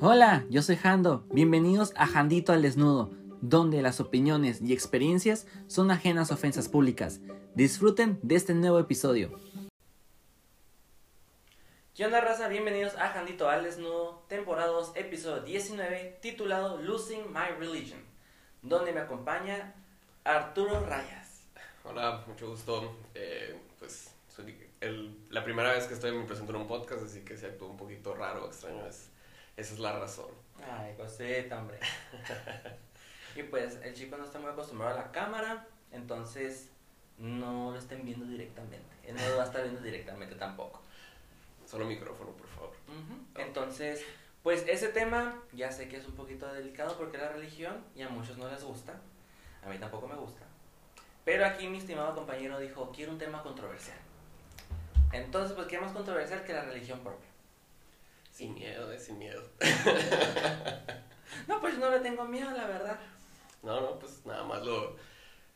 [0.00, 1.24] Hola, yo soy Jando.
[1.32, 7.20] Bienvenidos a Jandito al Desnudo, donde las opiniones y experiencias son ajenas a ofensas públicas.
[7.54, 9.38] Disfruten de este nuevo episodio.
[11.94, 12.48] ¿Qué onda, raza?
[12.48, 18.00] Bienvenidos a Jandito al Desnudo, temporada 2, episodio 19, titulado Losing My Religion,
[18.62, 19.74] donde me acompaña
[20.24, 21.44] Arturo Rayas.
[21.84, 22.94] Hola, mucho gusto.
[23.14, 27.20] Eh, pues soy el- la primera vez que estoy me presento en un podcast, así
[27.20, 29.08] que si actúo un poquito raro o extraño, es,
[29.56, 30.30] esa es la razón.
[30.70, 31.78] Ay, cosita, hombre.
[33.36, 36.70] y pues el chico no está muy acostumbrado a la cámara, entonces
[37.18, 38.96] no lo estén viendo directamente.
[39.06, 40.82] Él no lo va a estar viendo directamente tampoco.
[41.66, 42.72] Solo micrófono, por favor.
[43.34, 44.04] Entonces,
[44.42, 48.02] pues ese tema ya sé que es un poquito delicado porque es la religión y
[48.02, 48.94] a muchos no les gusta.
[49.64, 50.44] A mí tampoco me gusta.
[51.24, 53.98] Pero aquí mi estimado compañero dijo, quiero un tema controversial.
[55.12, 57.26] Entonces, pues, ¿qué más controversial que la religión propia?
[58.36, 59.42] Sin miedo, eh, sin miedo.
[61.48, 62.98] No, pues no le tengo miedo, la verdad.
[63.62, 64.96] No, no, pues nada más lo...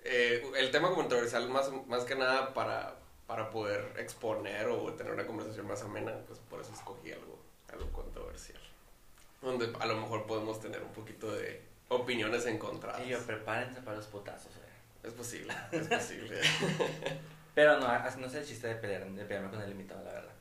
[0.04, 5.26] eh, el tema controversial más, más que nada para, para poder exponer o tener una
[5.26, 7.38] conversación más amena, pues por eso escogí algo,
[7.72, 8.60] algo controversial.
[9.40, 13.02] Donde a lo mejor podemos tener un poquito de opiniones encontradas.
[13.06, 14.70] Y yo, prepárense para los putazos, oigan.
[15.02, 16.40] Es posible, es posible.
[17.54, 20.12] Pero no, así no es el chiste de, pelear, de pelearme con el invitado, la
[20.12, 20.32] verdad.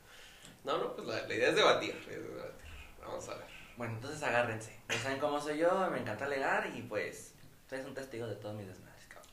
[0.64, 2.54] No, no, pues la, la idea es debatir, la idea es debatir.
[3.00, 3.46] Vamos a ver.
[3.76, 4.78] Bueno, entonces agárrense.
[4.88, 8.54] Ya saben cómo soy yo, me encanta alegar y pues, ustedes son testigos de todos
[8.54, 9.32] mis desmadres, cabrón.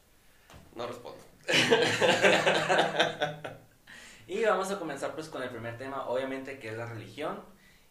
[0.75, 1.23] No respondo.
[4.30, 7.41] Y vamos a comenzar pues con el primer tema, obviamente que es la religión.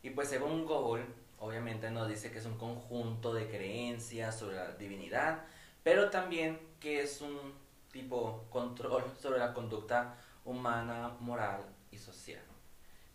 [0.03, 1.06] Y pues según Google,
[1.39, 5.45] obviamente nos dice que es un conjunto de creencias sobre la divinidad,
[5.83, 7.55] pero también que es un
[7.91, 12.43] tipo control sobre la conducta humana, moral y social.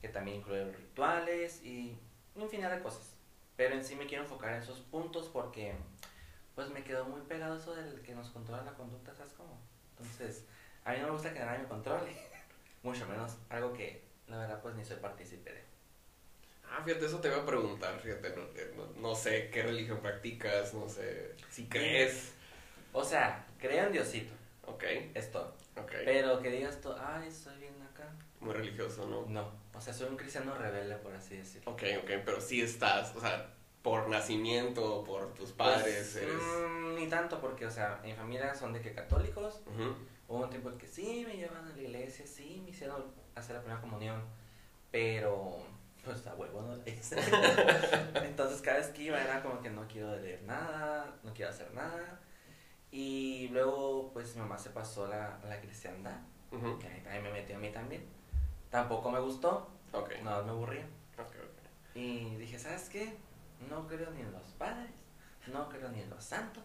[0.01, 1.97] Que también incluye los rituales y
[2.35, 3.15] infinidad de cosas.
[3.55, 5.73] Pero en sí me quiero enfocar en esos puntos porque
[6.55, 9.57] pues me quedó muy pegado eso del que nos controla la conducta, ¿sabes cómo?
[9.97, 10.45] Entonces,
[10.83, 12.11] a mí no me gusta que nadie me controle.
[12.83, 15.63] Mucho menos algo que la verdad pues ni soy partícipe de.
[16.67, 19.99] Ah, fíjate, eso te iba a preguntar, fíjate, no, eh, no- no sé qué religión
[19.99, 22.31] practicas, no sé si crees.
[22.93, 24.33] O sea, creo en Diosito,
[24.65, 24.83] Ok,
[25.13, 25.53] es todo.
[25.75, 25.91] ok.
[26.05, 27.80] Pero que digas tú, ay, soy bien.
[28.41, 29.25] Muy religioso, ¿no?
[29.27, 31.71] No, o sea, soy un cristiano rebelde, por así decirlo.
[31.71, 33.53] Ok, ok, pero sí estás, o sea,
[33.83, 36.41] por nacimiento, por tus padres, Pues, eres...
[36.43, 39.61] mm, ni tanto, porque, o sea, en mi familia son de que católicos.
[40.27, 43.03] Hubo un tiempo en que sí me llevan a la iglesia, sí me hicieron
[43.35, 44.21] hacer la primera comunión,
[44.91, 45.57] pero
[46.03, 47.17] pues a huevo no le hice.
[48.23, 51.71] Entonces cada vez que iba era como que no quiero leer nada, no quiero hacer
[51.73, 52.19] nada.
[52.91, 56.19] Y luego pues mi mamá se pasó a la, la cristiandad,
[56.51, 56.79] Ujú.
[56.79, 58.05] que ahí ahí me metió a mí también.
[58.71, 60.85] Tampoco me gustó, Ok, no me aburría.
[61.93, 63.17] Y dije, ¿sabes qué?
[63.69, 64.89] No creo ni en los padres,
[65.47, 66.63] no creo ni en los santos,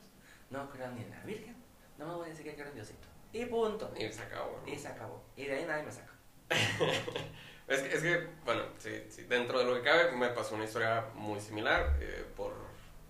[0.51, 1.57] no creo ni en la Virgen,
[1.99, 3.09] no me voy a decir que creo en Diosito.
[3.33, 3.93] Y punto.
[3.99, 4.73] Y se acabó, ¿no?
[4.73, 5.21] Y se acabó.
[5.37, 6.13] Y de ahí nadie me saca.
[7.67, 10.63] Es que, es que, bueno, sí, sí, dentro de lo que cabe me pasó una
[10.63, 11.97] historia muy similar.
[12.01, 12.53] eh, por,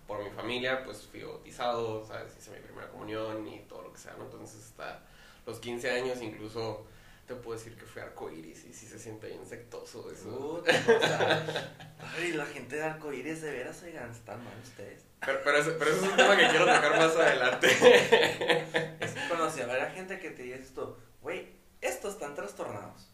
[0.07, 2.35] por mi familia, pues fui bautizado, ¿sabes?
[2.35, 4.23] Hice mi primera comunión y todo lo que sea, ¿no?
[4.23, 5.03] Entonces, hasta
[5.45, 6.87] los 15 años, incluso
[7.27, 10.63] te puedo decir que fui arcoíris y sí se siente bien sectoso eso.
[10.63, 11.75] Puta, o sea,
[12.15, 15.03] ay, la gente de arcoíris de veras, oigan, están mal ustedes.
[15.25, 17.67] Pero, pero, eso, pero eso es un tema que quiero tocar más adelante.
[19.01, 21.49] Es ve la gente que te dice esto, güey,
[21.81, 23.09] estos están trastornados.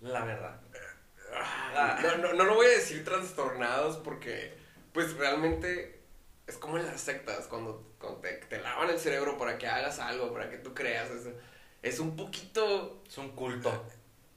[0.00, 0.60] La verdad.
[1.34, 4.56] Ah, No, no, no lo voy a decir trastornados porque,
[4.92, 6.02] pues realmente
[6.46, 9.98] es como en las sectas, cuando, cuando te, te lavan el cerebro para que hagas
[10.00, 11.10] algo, para que tú creas.
[11.10, 11.28] Es,
[11.82, 13.02] es un poquito.
[13.06, 13.70] Es un culto.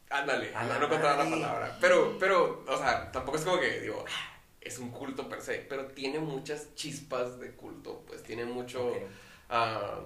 [0.09, 1.78] Ándale, no, encontraba la palabra.
[1.81, 5.59] Pero, pero, o sea, tampoco es como que digo, "Ah, es un culto per se,
[5.69, 8.94] pero tiene muchas chispas de culto, pues tiene mucho.
[9.50, 10.01] Ah,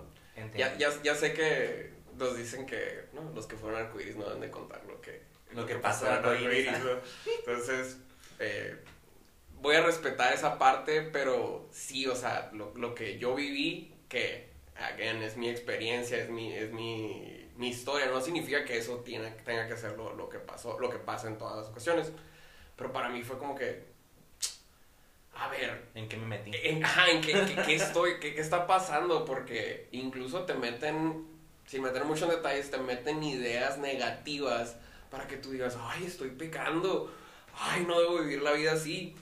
[0.55, 3.31] ya, ya, ya sé que nos dicen que ¿no?
[3.33, 5.21] los que fueron arcoíris no deben de contar lo que,
[5.53, 7.33] Lo que pasó pasó en arcoíris, arcoíris, ¿no?
[7.39, 7.97] Entonces,
[8.39, 8.77] eh,
[9.61, 14.49] voy a respetar esa parte, pero sí, o sea, lo, lo que yo viví, que,
[14.79, 19.31] again, es mi experiencia, es mi, es mi, mi historia, no significa que eso tiene,
[19.45, 22.11] tenga que ser lo, lo que pasó, lo que pasa en todas las ocasiones.
[22.75, 23.83] Pero para mí fue como que,
[25.35, 26.51] a ver, ¿En qué me metí?
[26.53, 29.23] en, ajá, ¿en qué, qué- qué estoy, qué, qué está pasando?
[29.25, 31.25] Porque incluso te meten,
[31.65, 34.75] sin meter mucho en detalles, te meten ideas negativas
[35.11, 37.13] para que tú digas, ay, estoy pecando,
[37.57, 39.15] ay, no debo vivir la vida así.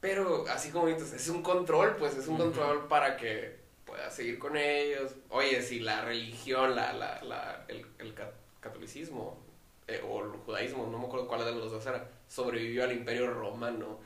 [0.00, 3.55] Pero así como dices, es un control, pues es un control para que
[3.96, 5.14] puedas seguir con ellos.
[5.30, 9.38] Oye, si la religión, la, la, la, el, el ca- catolicismo
[9.86, 13.32] eh, o el judaísmo, no me acuerdo cuál de los dos era, sobrevivió al imperio
[13.32, 13.98] romano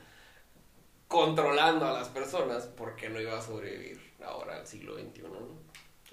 [1.09, 5.23] controlando a las personas, ¿por qué no iba a sobrevivir ahora al siglo XXI?
[5.23, 5.59] ¿no?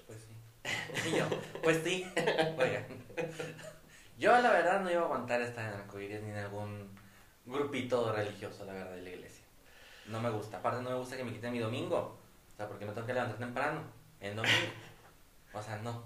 [0.05, 1.09] Pues sí.
[1.09, 1.23] Y yo,
[1.63, 2.05] pues sí.
[4.17, 6.89] Yo la verdad no iba a aguantar estar en ni en algún
[7.45, 9.45] grupito religioso, la verdad, de la iglesia.
[10.09, 10.57] No me gusta.
[10.57, 12.18] Aparte no me gusta que me quiten mi domingo.
[12.59, 13.81] Sea, porque me tengo que levantar temprano.
[14.19, 14.57] En domingo.
[15.53, 16.03] O sea, no.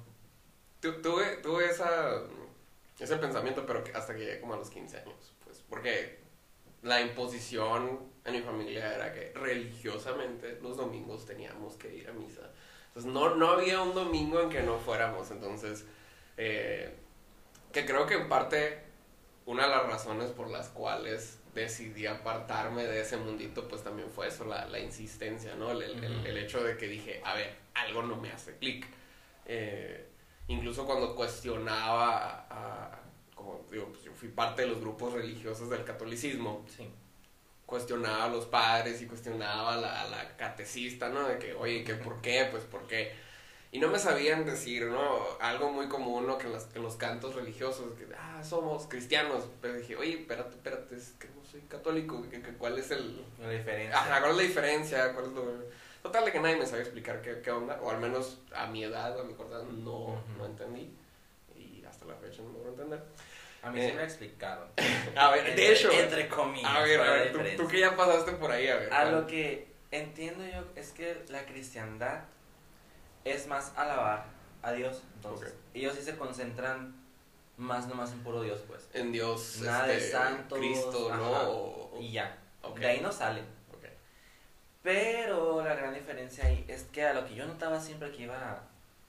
[0.80, 2.22] Tu- Tuve, tuve esa,
[3.00, 5.34] ese pensamiento, pero hasta que llegué como a los 15 años.
[5.44, 6.20] Pues, porque
[6.84, 12.52] la imposición en mi familia era que religiosamente los domingos teníamos que ir a misa.
[12.90, 15.32] Entonces, no, no había un domingo en que no fuéramos.
[15.32, 15.86] Entonces,
[16.38, 16.96] eh,
[17.72, 18.84] que creo que en parte
[19.48, 24.28] una de las razones por las cuales decidí apartarme de ese mundito, pues también fue
[24.28, 25.72] eso, la, la insistencia, ¿no?
[25.72, 28.86] El, el- el- hecho de que dije, a ver, algo no me hace clic.
[29.46, 30.08] Eh,
[30.48, 33.00] incluso cuando cuestionaba, a-
[33.36, 36.90] como digo, pues yo fui parte de los grupos religiosos del catolicismo, Sí.
[37.66, 41.28] cuestionaba a los padres y cuestionaba a la, a la catecista, ¿no?
[41.28, 42.48] De que, oye, ¿qué, ¿por qué?
[42.52, 43.12] Pues, ¿por qué?
[43.72, 45.02] Y no me sabían decir, ¿no?
[45.42, 46.38] Algo muy común, ¿no?
[46.38, 49.46] Que en, las- en los cantos religiosos, que, ah, somos cristianos.
[49.62, 53.24] Pero dije, oye, espérate, espérate, es que no soy católico, que, que ¿cuál es el...?
[53.40, 53.96] La diferencia.
[53.98, 55.14] Ajá, ¿cuál es la diferencia?
[55.14, 55.44] ¿Cuál es lo...?
[56.02, 58.84] Total, de que nadie me sabía explicar qué, qué onda, o al menos a mi
[58.84, 60.20] edad, a mi corta edad, no, Ujú.
[60.40, 60.92] no entendí.
[61.56, 63.04] Y hasta la fecha no logro entender.
[63.62, 63.90] A mí Eh.
[63.92, 64.68] sí me explicaron.
[65.16, 65.92] A ver, de Entre- hecho...
[65.92, 66.72] Entre comillas.
[66.76, 68.92] A ver, ¿cuál a ver, tú, tú que ya pasaste por ahí, a ver.
[68.94, 69.12] A ¿cuál?
[69.22, 72.24] lo que entiendo yo es que la cristiandad
[73.26, 74.26] es más alabar
[74.64, 75.04] a Dios.
[75.18, 75.56] Entonces, Ok.
[75.76, 76.96] ellos sí se concentran
[77.58, 78.88] más nomás en puro Dios, pues.
[78.94, 81.36] en Dios, Nada de este, santos, Cristo, ¿no?
[81.36, 82.38] ajá, O- o- Y ya.
[82.78, 83.46] De ahí no salen.
[83.72, 83.86] ok.
[84.82, 88.36] Pero la gran diferencia ahí es que a lo que yo notaba siempre que iba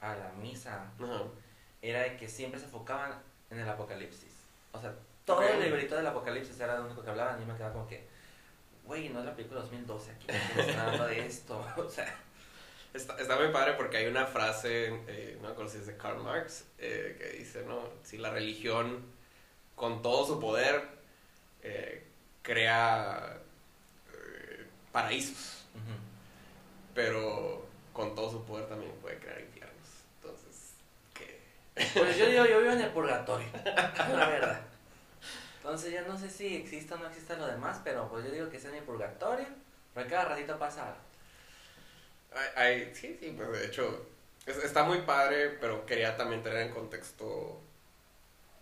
[0.01, 0.85] a, a la misa
[1.83, 3.13] era de que siempre se enfocaban
[3.51, 4.33] en el apocalipsis.
[4.73, 4.95] O sea,
[5.25, 8.07] todo el librito del apocalipsis era lo único que hablaban y me quedaba como que,
[8.85, 11.65] güey, no es la película 2012 aquí, no hablando de esto.
[11.77, 12.15] O sea,
[12.95, 15.97] Está, está muy padre porque hay una frase, eh, no me acuerdo si es de
[15.97, 17.89] Karl Marx, eh, que dice, ¿no?
[18.05, 19.05] Si la religión,
[19.75, 20.81] con todo su poder,
[21.63, 22.07] eh,
[22.43, 23.41] crea
[24.93, 25.65] paraísos,
[26.95, 29.89] pero con todo su poder también puede crear infiernos.
[30.23, 30.75] Entonces,
[31.15, 31.41] ¿qué?
[31.75, 34.61] Pues yo digo, yo vivo en el purgatorio, la verdad.
[35.57, 38.49] Entonces ya no sé si exista o no exista lo demás, pero pues yo digo
[38.51, 39.47] que es mi purgatorio,
[39.93, 41.14] porque cada ratito pasa algo.
[42.57, 44.07] Hay- sí, sí, pues de hecho,
[44.47, 47.61] es- está muy padre, pero quería también tener en contexto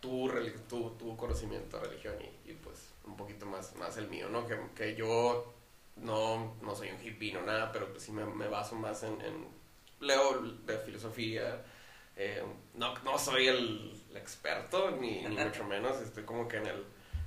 [0.01, 0.31] tu,
[0.69, 4.47] tu, tu conocimiento de religión y, y, pues un poquito más, más el mío, ¿no?
[4.47, 5.53] Que, que yo
[5.97, 9.21] no, no soy un hippie, no nada, pero pues sí me, me baso más en,
[9.21, 9.47] en-
[10.01, 11.63] leo de filosofía,
[12.17, 12.43] eh,
[12.75, 16.85] no, no soy el, el experto, ni, ni mucho menos, estoy como que en el,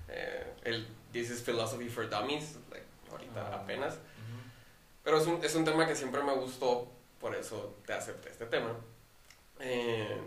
[0.10, 3.56] eh, el This is Philosophy for Dummies, like, ahorita Ah.
[3.64, 3.98] apenas.
[5.06, 6.92] Pero es un, es un tema que siempre me gustó,
[7.22, 8.76] por eso te acepté este tema.
[9.60, 10.20] Eh,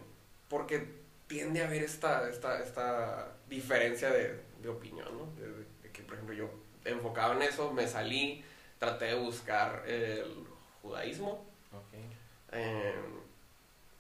[0.49, 0.89] porque
[1.27, 5.27] tiende a haber esta, esta, esta diferencia de, de opinión, ¿no?
[5.35, 5.51] De,
[5.83, 6.49] de que, por ejemplo, yo
[6.85, 8.45] enfocado en eso, me salí,
[8.79, 10.47] traté de buscar el
[10.81, 11.45] judaísmo.
[11.73, 11.95] Ok.
[12.53, 12.95] Eh,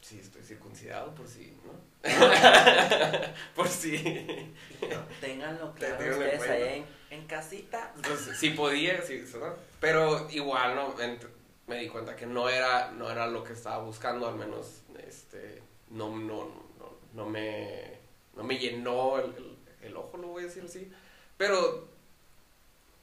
[0.00, 1.72] sí, estoy circuncidado, por si, ¿no?
[3.56, 4.54] por si.
[4.80, 6.97] No, ténganlo claro ustedes cuenta.
[7.10, 7.92] En, casita.
[7.96, 9.54] Entonces, sí podía, sí, ¿no?
[9.80, 11.26] Pero igual no ent-
[11.66, 15.62] me di cuenta que no era, no era lo que estaba buscando, al menos este,
[15.90, 16.44] no, no,
[16.78, 17.98] no, no me,
[18.34, 20.92] no me llenó el, el- el ojo, lo voy a decir así.
[21.36, 21.88] Pero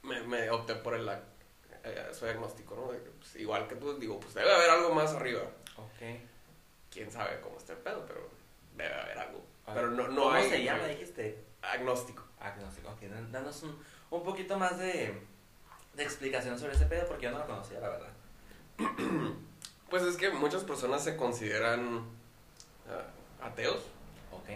[0.02, 2.92] me, me opté por el, eh, soy agnóstico, ¿no?
[2.92, 5.42] De que, pues, igual que tú, digo, pues debe haber algo más arriba.
[5.76, 6.20] Ok.
[6.90, 8.28] Quién sabe cómo está el pedo, pero
[8.76, 9.44] debe haber algo.
[9.66, 10.48] Pero no, no ¿Cómo hay.
[10.48, 10.86] se llama?
[10.86, 11.38] Dijiste.
[11.62, 12.24] Agnóstico.
[12.38, 12.88] Agnóstico.
[12.90, 13.76] Ok, dan- danos un,
[14.10, 15.14] un poquito más de,
[15.94, 18.08] de explicación sobre ese pedo porque yo no lo conocía, la verdad.
[19.88, 22.00] Pues es que muchas personas se consideran
[22.90, 23.82] ah, ateos.
[24.32, 24.48] Ok.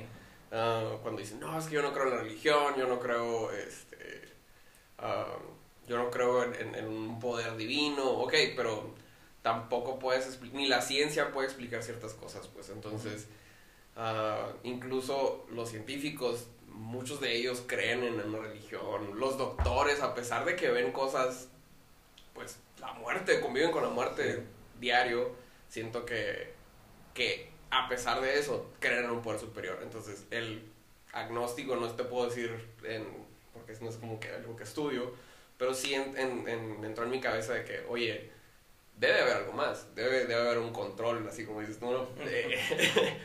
[0.51, 3.53] ah, cuando dicen, no, es que yo no creo en la religión, yo no creo,
[3.53, 4.29] este,
[4.99, 5.37] ah,
[5.87, 8.93] yo no creo en, en- en un poder divino, ok, pero
[9.43, 13.29] tampoco puedes, ni la ciencia puede explicar ciertas cosas, pues entonces,
[14.65, 20.57] incluso los científicos, muchos de ellos creen en una religión, los doctores, a pesar de
[20.57, 21.49] que ven cosas,
[22.35, 24.43] pues la muerte, conviven con la muerte
[24.81, 25.33] diario,
[25.69, 26.53] siento que,
[27.15, 29.79] que a pesar de eso, creen en un poder superior.
[29.83, 30.63] Entonces, el
[31.13, 33.07] agnóstico no te puedo decir, en,
[33.53, 35.13] porque no es como que algo que estudio,
[35.59, 38.31] pero sí en, en- en- entró en mi cabeza de que, oye,
[38.97, 42.59] debe haber algo más, debe, debe haber un control, así como dices, no, no, eh,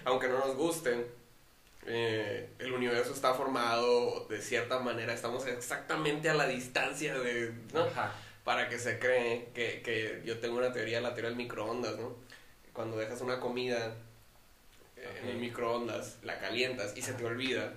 [0.06, 1.06] aunque no nos guste,
[1.86, 7.84] eh, el universo está formado de cierta manera, estamos exactamente a la distancia de, ¿no?
[7.86, 8.12] Ajá.
[8.44, 12.16] para que se cree que, que yo tengo una teoría, la teoría del microondas, ¿no?
[12.74, 13.96] Cuando dejas una comida
[14.98, 17.74] eh, en el microondas, la calientas y se te olvida.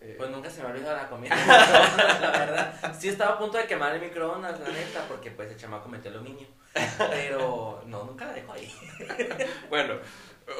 [0.00, 1.34] eh, Pues nunca se me ha olvidado la comida,
[2.20, 2.96] la verdad.
[2.98, 6.10] Sí estaba a punto de quemar el microondas, la neta, porque pues el chamaco metió
[6.10, 6.46] aluminio.
[6.98, 8.72] Pero no, nunca la dejo ahí.
[9.70, 9.94] bueno,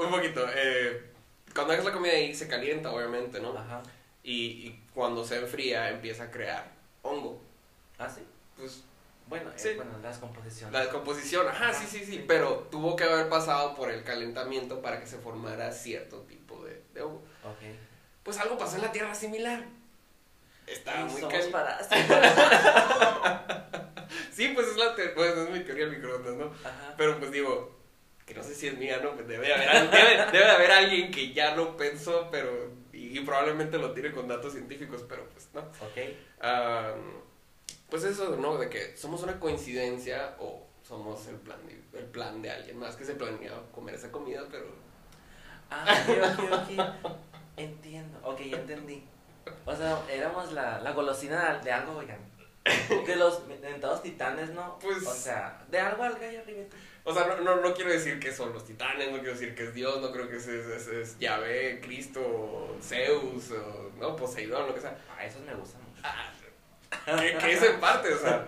[0.03, 0.47] un poquito.
[0.55, 1.13] eh,
[1.55, 3.57] cuando dejas la comida ahí se calienta, obviamente, ¿no?
[3.57, 3.83] Ajá.
[4.23, 4.33] Y,
[4.67, 6.71] y cuando se enfría empieza a crear
[7.03, 7.41] hongo.
[7.99, 8.23] ¿Ah, sí?
[8.57, 8.85] Pues
[9.27, 9.71] Bueno, eh, Sí.
[9.77, 10.73] bueno, la descomposición.
[10.73, 15.01] la descomposición, ajá, sí, sí, sí, pero tuvo que haber pasado por el calentamiento para
[15.01, 17.23] que se formara cierto tipo de, de hongo.
[17.45, 17.61] Ok.
[18.23, 19.65] Pues algo pasó en la Tierra similar.
[20.67, 21.99] Está muy somos parásitos.
[24.33, 26.47] Sí, pues es la te- pues, es mi teoría del microondas, ¿no?
[26.65, 26.95] Ajá.
[26.97, 27.77] Pero pues digo,
[28.29, 29.15] que no sé si es mía, ¿no?
[29.15, 32.71] Pues debe de haber, al- debe, debe de haber alguien que ya lo pensó, pero.
[32.93, 35.61] Y, y probablemente lo tiene con datos científicos, pero pues no.
[35.61, 36.15] Ok.
[36.41, 36.93] Ah,
[37.89, 38.59] pues eso, ¿no?
[38.59, 42.97] De que somos una coincidencia o somos el plan de, el plan de alguien más
[42.97, 44.67] que se planea comer esa comida, pero.
[45.71, 46.53] Ah, ok, ok,
[47.05, 47.15] ok.
[47.57, 48.19] Entiendo.
[48.23, 49.03] Ok, ya entendí.
[49.65, 52.19] O sea, éramos la, la golosina de algo, oigan.
[53.07, 54.79] De los inventados titanes, ¿no?
[54.79, 56.65] Pues- O sea, de algo algo ahí arriba.
[57.09, 59.65] O sea, no, no, no quiero decir que son los titanes, no quiero decir que
[59.65, 64.15] es Dios, no creo que es, es, es- Yahvé, Cristo, Zeus, o, ¿no?
[64.15, 64.97] Poseidón, lo que sea.
[65.17, 66.03] Ah, esos me gustan mucho.
[66.05, 66.31] Ah,
[67.21, 68.47] que, que es en parte, o sea,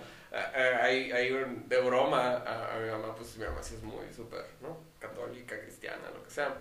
[0.81, 4.11] hay, hay un, de broma a, a mi mamá, pues mi mamá sí es muy
[4.13, 4.77] súper, ¿no?
[4.99, 6.55] Católica, cristiana, lo que sea.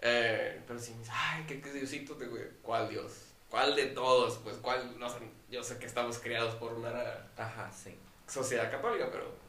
[0.00, 2.14] Eh, pero sí me dice, ay, ¿qué, qué Diosito?
[2.14, 2.44] te güey?
[2.62, 3.26] ¿Cuál Dios?
[3.50, 4.38] ¿Cuál de todos?
[4.38, 4.98] Pues, ¿cuál?
[4.98, 5.18] No sé,
[5.50, 6.90] yo sé que estamos criados por una
[7.36, 7.96] Ajá, sí.
[8.26, 9.41] sociedad católica, pero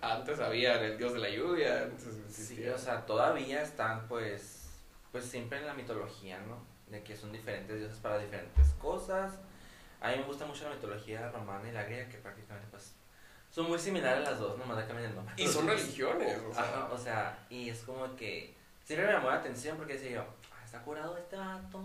[0.00, 4.70] antes había el Dios de la lluvia, antes Sí, o sea, todavía están pues,
[5.12, 6.62] pues siempre en la mitología, ¿no?
[6.90, 9.34] De que son diferentes dioses para diferentes cosas.
[10.00, 12.94] A mí me gusta mucho la mitología romana y la griega, que prácticamente pues
[13.50, 15.34] son muy similares las dos, nomás de cambian el nombre.
[15.36, 19.30] y son religiones, o sea, Ajá, o sea, y es como que siempre me llamó
[19.30, 21.82] la atención porque decía yo, ah, está curado este vato,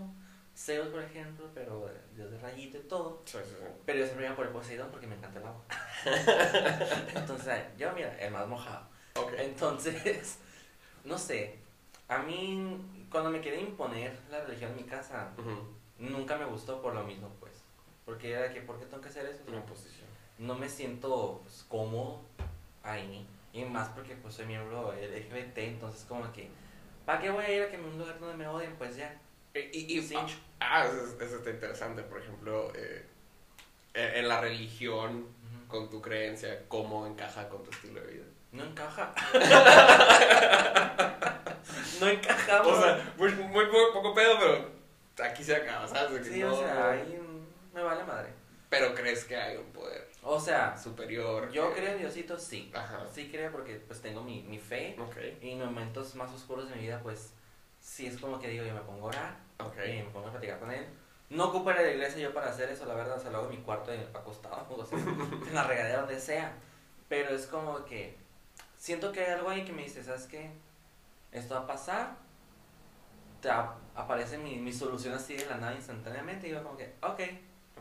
[0.56, 3.22] Zeus por ejemplo, pero dios de rayito y todo.
[3.24, 3.66] sí, sí, sí.
[3.84, 5.64] Pero yo siempre iba por el Poseidón porque me encanta el agua.
[7.14, 8.86] Entonces, yo mira, el más mojado.
[9.16, 9.32] Ok.
[9.38, 10.38] Entonces,
[11.04, 11.58] no sé,
[12.08, 15.68] a mí cuando me quería imponer la religión en mi casa, Ujú.
[15.98, 17.62] nunca me gustó por lo mismo, pues.
[18.04, 19.42] Porque era que, ¿por qué tengo que hacer eso?
[19.48, 20.06] Una posición.
[20.38, 22.20] No me siento pues, cómodo
[22.82, 23.26] ahí.
[23.52, 26.50] Y más porque pues soy miembro LGBT, entonces como que,
[27.06, 28.74] ¿para qué voy a ir a que un lugar donde me odien?
[28.76, 29.16] Pues ya.
[29.54, 30.16] Eh, Y, y, Sí.
[30.60, 33.04] ah, eso, es- eso está interesante, por ejemplo, eh,
[33.94, 35.26] en la religión,
[35.68, 38.24] con tu creencia, cómo encaja con tu estilo de vida.
[38.52, 39.12] No encaja.
[42.00, 42.62] no encaja.
[42.62, 44.70] O sea, muy, muy poco, poco pedo, pero
[45.28, 46.26] aquí se acaba, ¿sabes?
[46.26, 47.18] Sí, no- o sea, ahí
[47.72, 48.28] me vale madre.
[48.68, 51.50] Pero crees que hay un poder O sea, superior.
[51.52, 52.70] yo que- creo en Diosito, sí.
[52.74, 53.06] Ajá.
[53.12, 54.96] Sí creo porque pues tengo mi, mi fe.
[54.98, 57.32] Ok, Y en momentos más oscuros de mi vida, pues
[57.84, 59.36] sí es como que digo, yo me pongo a orar.
[59.58, 59.76] ok.
[59.86, 60.86] Y me pongo a platicar con él.
[61.30, 63.16] No ocupo ir a la iglesia yo para hacer eso, la verdad.
[63.18, 66.18] O sea, lo hago en mi cuarto en- acostado, o sea, en la regadera, donde
[66.18, 66.52] sea.
[67.08, 68.16] Pero es como que
[68.78, 70.50] siento que hay algo ahí que me dice, ¿sabes qué?
[71.32, 72.16] Esto va a pasar.
[73.42, 76.48] Te ap- aparece mi, mi solución así de la nada instantáneamente.
[76.48, 77.20] Y yo como que, ok.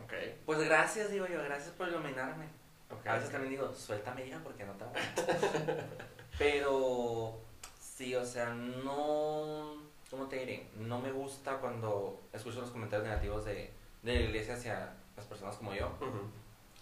[0.04, 0.14] Ok,
[0.46, 2.48] Pues gracias, digo yo, gracias por iluminarme.
[2.90, 3.06] ok.
[3.08, 5.24] A veces también digo, suéltame ya porque no te aguanto.
[6.40, 7.40] Pero
[7.80, 9.84] sí, o sea, no.
[10.14, 10.68] ¿Cómo te diré?
[10.76, 13.72] No me gusta cuando escucho los comentarios negativos de,
[14.04, 15.92] de la iglesia hacia las personas como yo.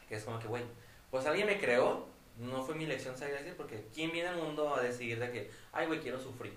[0.09, 0.63] Que es como que, güey,
[1.09, 2.07] pues alguien me creó.
[2.37, 5.49] No fue mi elección ser iglesia porque ¿quién viene al mundo a decidir de que,
[5.71, 6.53] ay, güey, quiero sufrir?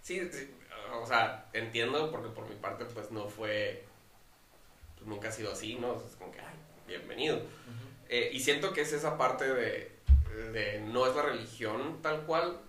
[0.00, 0.54] Sí, sí,
[0.94, 3.82] o sea, entiendo porque por mi parte pues no fue,
[4.94, 5.96] pues nunca ha sido así, ¿no?
[5.96, 6.54] Es como que, ay,
[6.86, 7.40] bienvenido.
[8.08, 9.90] Eh, y siento que es esa parte de,
[10.52, 12.60] de no es la religión tal cual,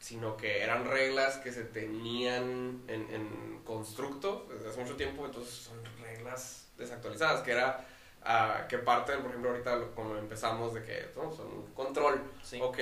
[0.00, 5.54] sino que eran reglas que se tenían en, en constructo desde hace mucho tiempo, entonces
[5.54, 7.86] son reglas desactualizadas, que era
[8.22, 11.32] ah, que parte, por ejemplo, ahorita lo- como empezamos de que ¿no?
[11.32, 12.58] son un control, Sí.
[12.60, 12.78] ok,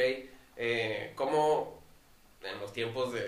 [0.56, 1.82] eh, como
[2.42, 3.20] en los tiempos de,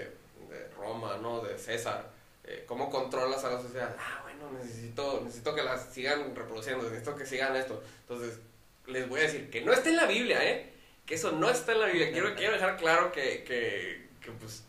[0.49, 1.41] de Roma, ¿no?
[1.41, 2.11] De César,
[2.45, 3.95] eh, ¿cómo controlas a la sociedad?
[3.99, 7.83] Ah, bueno, necesito, necesito que las sigan reproduciendo, necesito que sigan esto.
[8.03, 8.39] Entonces,
[8.87, 10.70] les voy a decir que no está en la Biblia, ¿eh?
[11.11, 12.13] Que eso no está en la Biblia.
[12.13, 14.63] Quiero, quiero dejar claro que, que, que, pues,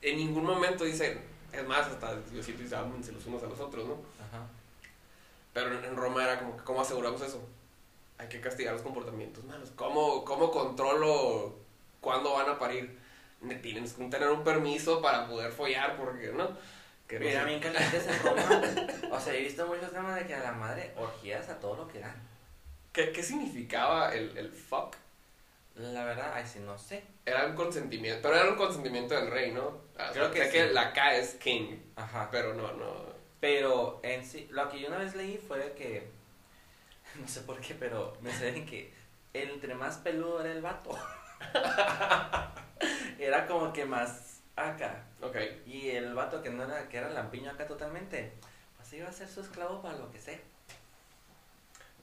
[0.00, 1.20] en ningún momento dicen,
[1.52, 3.94] es más, hasta Diosito dice, ámense los unos a los otros, ¿no?
[4.18, 4.46] Ajá.
[5.52, 7.46] Pero en, en Roma era como, ¿cómo aseguramos eso?
[8.16, 9.70] Hay que castigar los comportamientos malos.
[9.76, 11.58] ¿Cómo, cómo controlo
[12.00, 12.98] cuándo van a parir?
[13.42, 16.56] Ne- Tienes que tener un permiso para poder follar, porque, ¿no?
[17.06, 17.48] Que no Mira, sé.
[17.48, 18.62] bien calientes en Roma.
[19.10, 21.86] O sea, he visto muchos temas de que a la madre orgías a todo lo
[21.88, 22.16] que dan.
[22.94, 24.96] ¿Qué, qué significaba el, el fuck?
[25.76, 27.02] La verdad, ay, sí, no sé.
[27.24, 29.80] Era un consentimiento, pero era un consentimiento del rey, ¿no?
[29.98, 30.72] Ah, Creo que sí.
[30.72, 32.28] la K es king, Ajá.
[32.30, 33.12] pero no, no.
[33.40, 36.10] Pero en sí, lo que yo una vez leí fue que,
[37.20, 38.92] no sé por qué, pero me sé que
[39.32, 40.90] entre más peludo era el vato,
[43.18, 45.04] era como que más acá.
[45.22, 45.36] Ok.
[45.66, 48.32] Y el vato que no era, que era lampiño acá totalmente,
[48.76, 50.38] pues iba a ser su esclavo para lo que sea.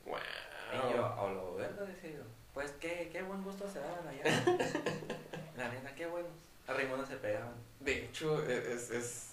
[0.06, 0.18] Wow.
[0.74, 2.24] Y yo, a lo verlo, decía yo,
[2.60, 4.22] pues qué, qué buen gusto se daban allá.
[5.58, 6.34] La neta, qué buenos.
[6.68, 7.54] A Raimundo se pegaban.
[7.80, 9.28] De hecho, e- es, es...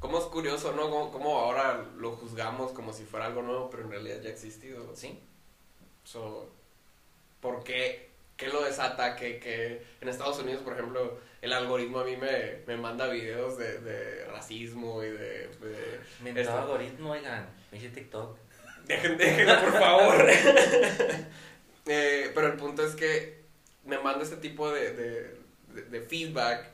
[0.00, 0.88] Como es curioso, ¿no?
[0.88, 4.32] Como, como ahora lo juzgamos como si fuera algo nuevo, pero en realidad ya ha
[4.32, 4.96] existido.
[4.96, 5.20] ¿Sí?
[6.04, 6.50] So,
[7.42, 8.08] ¿Por qué?
[8.38, 9.14] ¿Qué lo desata?
[9.14, 13.58] Que, que en Estados Unidos, por ejemplo, el algoritmo a mí me, me manda videos
[13.58, 15.48] de, de racismo y de...
[15.48, 18.38] de Me algoritmo, oigan, me hice TikTok.
[18.86, 20.30] Dejen, déjenlo, por favor.
[21.88, 23.44] Eh, pero el punto es que
[23.84, 25.38] me manda este tipo de, de,
[25.74, 26.66] de- de feedback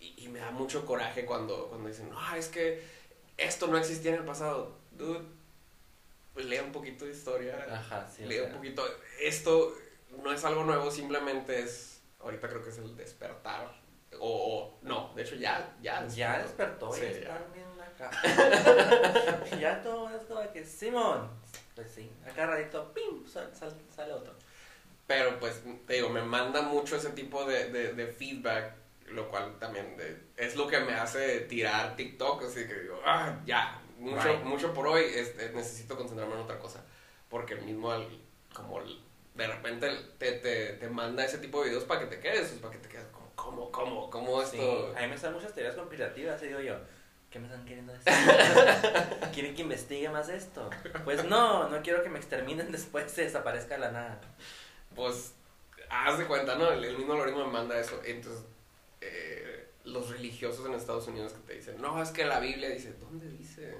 [0.00, 2.82] y, y me da mucho coraje cuando, cuando dicen, no, es que
[3.36, 4.76] esto no existía en el pasado.
[4.92, 5.20] Dude,
[6.34, 7.66] pues lea un poquito de historia.
[7.70, 8.24] Ajá, sí.
[8.24, 8.84] o lea un poquito.
[9.20, 9.74] Esto
[10.22, 13.70] no es algo nuevo, simplemente es, ahorita creo que es el despertar.
[14.18, 16.90] O, o- no, de hecho ya, ya Ya despertó.
[16.90, 17.18] despertó Sí, y ya.
[17.18, 19.48] está bien acá.
[19.60, 21.28] Ya todo es como que, Simón.
[21.78, 24.34] Pues sí, acá radito, pim, sal- sal- sale otro.
[25.06, 28.72] Pero pues, te digo, me manda mucho ese tipo de, de, de feedback,
[29.12, 33.38] lo cual también de- es lo que me hace tirar TikTok, así que digo, ah,
[33.46, 34.42] ya, mucho, Right.
[34.42, 36.84] mucho por hoy, este, necesito concentrarme en otra cosa.
[37.28, 37.92] Porque el mismo,
[38.52, 38.98] como el-
[39.36, 42.72] de repente te, te, te manda ese tipo de videos para que te quedes, para
[42.72, 44.94] que te quedes como, ¿cómo, cómo, cómo Sí, esto?
[44.96, 46.74] a mí me salen muchas teorías conspirativas y digo yo,
[47.30, 48.12] ¿qué me están queriendo decir?
[49.32, 50.68] ¿Quieren que investigue más esto?
[51.04, 54.20] Pues no, no quiero que me exterminen después se desaparezca de la nada.
[54.94, 55.34] Pues,
[55.90, 56.70] haz de cuenta, ¿no?
[56.70, 58.00] El, el mismo algoritmo me manda eso.
[58.04, 58.44] Entonces,
[59.00, 62.94] eh, los religiosos en Estados Unidos que te dicen, no, es que la Biblia dice,
[63.00, 63.76] ¿dónde dice?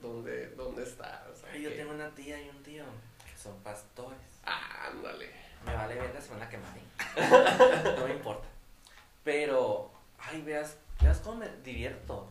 [0.00, 1.26] ¿Dónde, dónde está?
[1.32, 2.84] O sea, yo que- tengo una tía y un tío
[3.24, 4.18] que son pastores.
[4.44, 5.30] Ah, ándale.
[5.64, 6.76] Me vale verga, se van a quemar.
[6.76, 7.94] ¿eh?
[7.98, 8.46] No me importa.
[9.24, 12.30] Pero, ay, veas, veas cómo me divierto.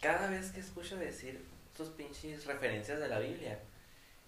[0.00, 1.44] Cada vez que escucho decir
[1.76, 3.58] tus pinches referencias de la Biblia.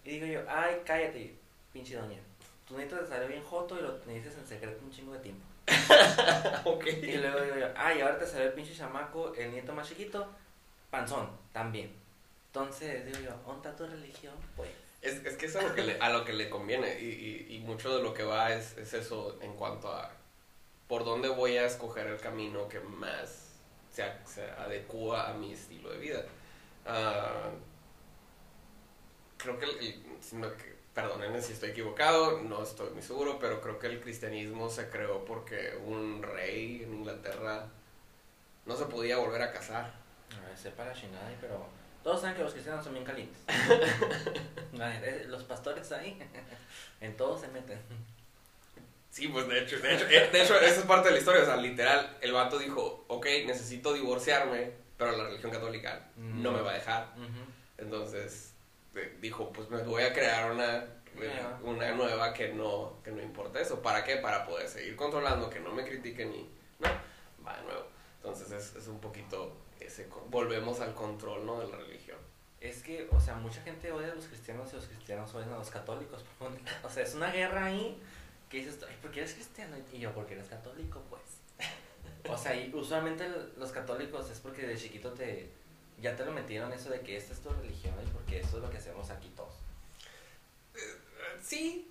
[0.04, 1.34] Y digo yo, ay, cállate,
[1.72, 2.18] pinche doña.
[2.66, 5.44] Tu nieto te salió bien joto y lo dices en secreto un chingo de tiempo.
[6.64, 6.86] ok.
[6.86, 10.28] Y luego digo yo, ay, ahora te salió el pinche chamaco, el nieto más chiquito,
[10.90, 11.92] panzón, también.
[12.46, 14.34] Entonces, digo yo, ¿onta tu religión?
[14.56, 14.70] Pues.
[15.02, 17.56] Es, es que es a lo que le, a lo que le conviene y, y,
[17.56, 20.12] y mucho de lo que va es, es eso en cuanto a
[20.88, 23.49] por dónde voy a escoger el camino que más
[23.90, 26.24] se, se adecua a mi estilo de vida.
[26.86, 27.50] Ah,
[29.36, 30.04] creo que, el, el-
[30.94, 35.24] perdónenme si estoy equivocado, no estoy muy seguro, pero creo que el cristianismo se creó
[35.24, 37.66] porque un rey en Inglaterra
[38.66, 39.92] no se podía volver a casar.
[40.36, 41.66] A ver, sepa la chingada, pero
[42.02, 43.42] todos saben que los cristianos son bien calientes.
[44.82, 46.18] Eh, los pastores ahí,
[47.02, 47.78] en todo se meten.
[49.10, 51.42] Sí, pues de hecho, de hecho, eh, de hecho, esa es parte de la historia.
[51.42, 56.60] O sea, literal, el vato dijo, ok, necesito divorciarme, pero la religión católica no me
[56.60, 57.08] va a dejar.
[57.76, 58.54] Entonces,
[58.94, 60.84] eh, dijo, pues me voy a crear una,
[61.16, 61.60] Nueva.
[61.64, 63.82] una nueva que no, que no importa eso.
[63.82, 64.16] ¿Para qué?
[64.16, 66.48] Para poder seguir controlando, que no me critiquen y...
[66.78, 66.88] No,
[67.44, 67.86] va de nuevo.
[68.16, 70.08] Entonces es, es un poquito ese...
[70.28, 71.58] Volvemos al control, ¿no?
[71.58, 72.18] De la religión.
[72.60, 75.58] Es que, o sea, mucha gente odia a los cristianos y los cristianos odian a
[75.58, 76.24] los católicos.
[76.84, 78.00] O sea, es una guerra ahí
[78.50, 79.76] que dices, ¿por qué eres cristiano?
[79.92, 81.22] Y yo, porque eres católico, pues.
[82.28, 85.48] O sea, y usualmente los católicos es porque de chiquito te
[86.02, 88.62] ya te lo metieron eso de que esta es tu religión y porque eso es
[88.62, 89.54] lo que hacemos aquí todos.
[90.74, 90.78] Eh,
[91.42, 91.90] Sí,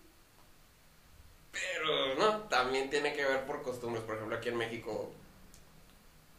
[1.51, 4.03] pero no, también tiene que ver por costumbres.
[4.03, 5.11] Por ejemplo, aquí en México,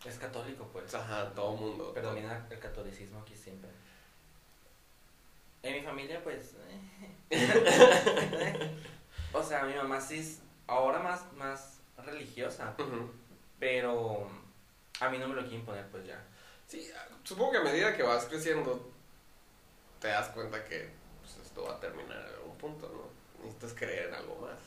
[0.05, 0.95] Es católico, pues.
[0.95, 1.93] ajá, todo mundo.
[1.93, 3.71] Predomina el catolicismo aquí siempre.
[5.63, 6.51] En mi familia, pues.
[6.51, 6.61] sea,
[9.71, 13.11] mi mamá sí es ahora más, más religiosa, Ujú.
[13.59, 14.29] pero
[15.01, 16.23] a mí no me lo quieren poner, pues ya.
[16.67, 16.91] Sí,
[17.25, 18.91] supongo que a medida que vas creciendo,
[20.01, 23.45] te das cuenta que pues, esto va a terminar en algún punto, ¿no?
[23.45, 24.59] Necesitas creer en algo más.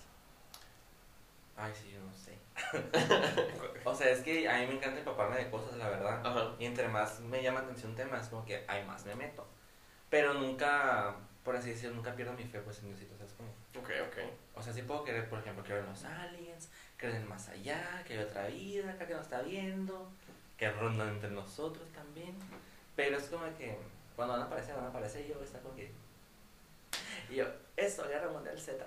[1.55, 2.37] Ay, sí, yo no sé.
[3.85, 6.25] O sea, es que a mí me encanta empaparme de cosas, la verdad.
[6.25, 6.55] Ajá.
[6.57, 9.45] Y entre más me llama atención un tema, es como que hay más me meto.
[10.09, 13.15] Pero nunca, por así decirlo, nunca pierdo mi fe, pues en Diosito.
[13.77, 14.17] Ok, ok.
[14.55, 18.03] O sea, sí puedo creer, por ejemplo, creer en los aliens, creer en más allá,
[18.05, 20.11] que hay otra vida acá que nos está viendo,
[20.57, 22.35] que rondan entre nosotros también.
[22.95, 23.77] Pero es como que
[24.15, 25.91] cuando van a aparecer, van a aparecer y yo voy a estar como que...
[27.29, 28.85] y yo, eso, Guerra Mundial Z.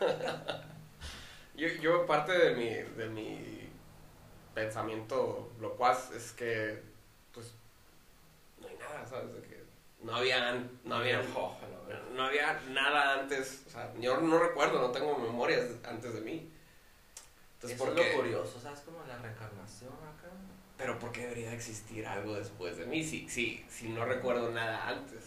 [1.54, 3.68] yo, yo, parte de mi, de mi
[4.54, 6.82] pensamiento locuaz es que,
[7.34, 7.52] pues,
[8.60, 9.34] no hay nada, ¿sabes?
[9.34, 9.62] De que
[10.02, 11.81] no había, no había, no
[12.24, 16.50] había nada antes, o sea, yo no recuerdo, no tengo memorias antes de mí.
[17.54, 18.80] Entonces, Eso es lo curioso, ¿sabes?
[18.80, 20.28] Como la reencarnación acá.
[20.76, 24.88] Pero ¿por qué debería existir algo después de mí si, si, si no recuerdo nada
[24.88, 25.22] antes?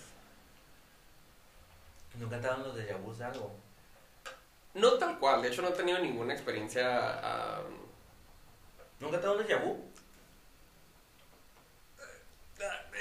[2.20, 3.56] ¿Nunca te dan los de vu de algo?
[4.74, 7.62] No tal cual, de hecho no he tenido ninguna experiencia...
[9.00, 9.92] ¿Nunca te dan un déjà vu?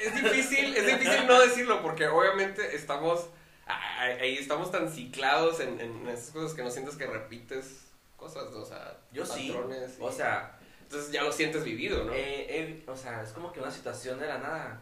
[0.03, 3.29] Es difícil, es difícil no decirlo porque obviamente estamos
[3.67, 7.85] ahí estamos tan ciclados en, en esas cosas que no sientes que repites
[8.17, 12.13] cosas, o sea, yo patrones sí, o sea, entonces ya lo sientes vivido, ¿no?
[12.15, 14.81] Eh, o sea, es como que una situación de la nada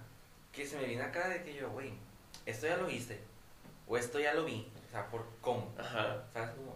[0.53, 1.93] que se me viene acá de que yo, güey,
[2.47, 3.19] esto ya lo viste,
[3.87, 6.25] o esto ya lo vi, o sea, por cómo, Ajá.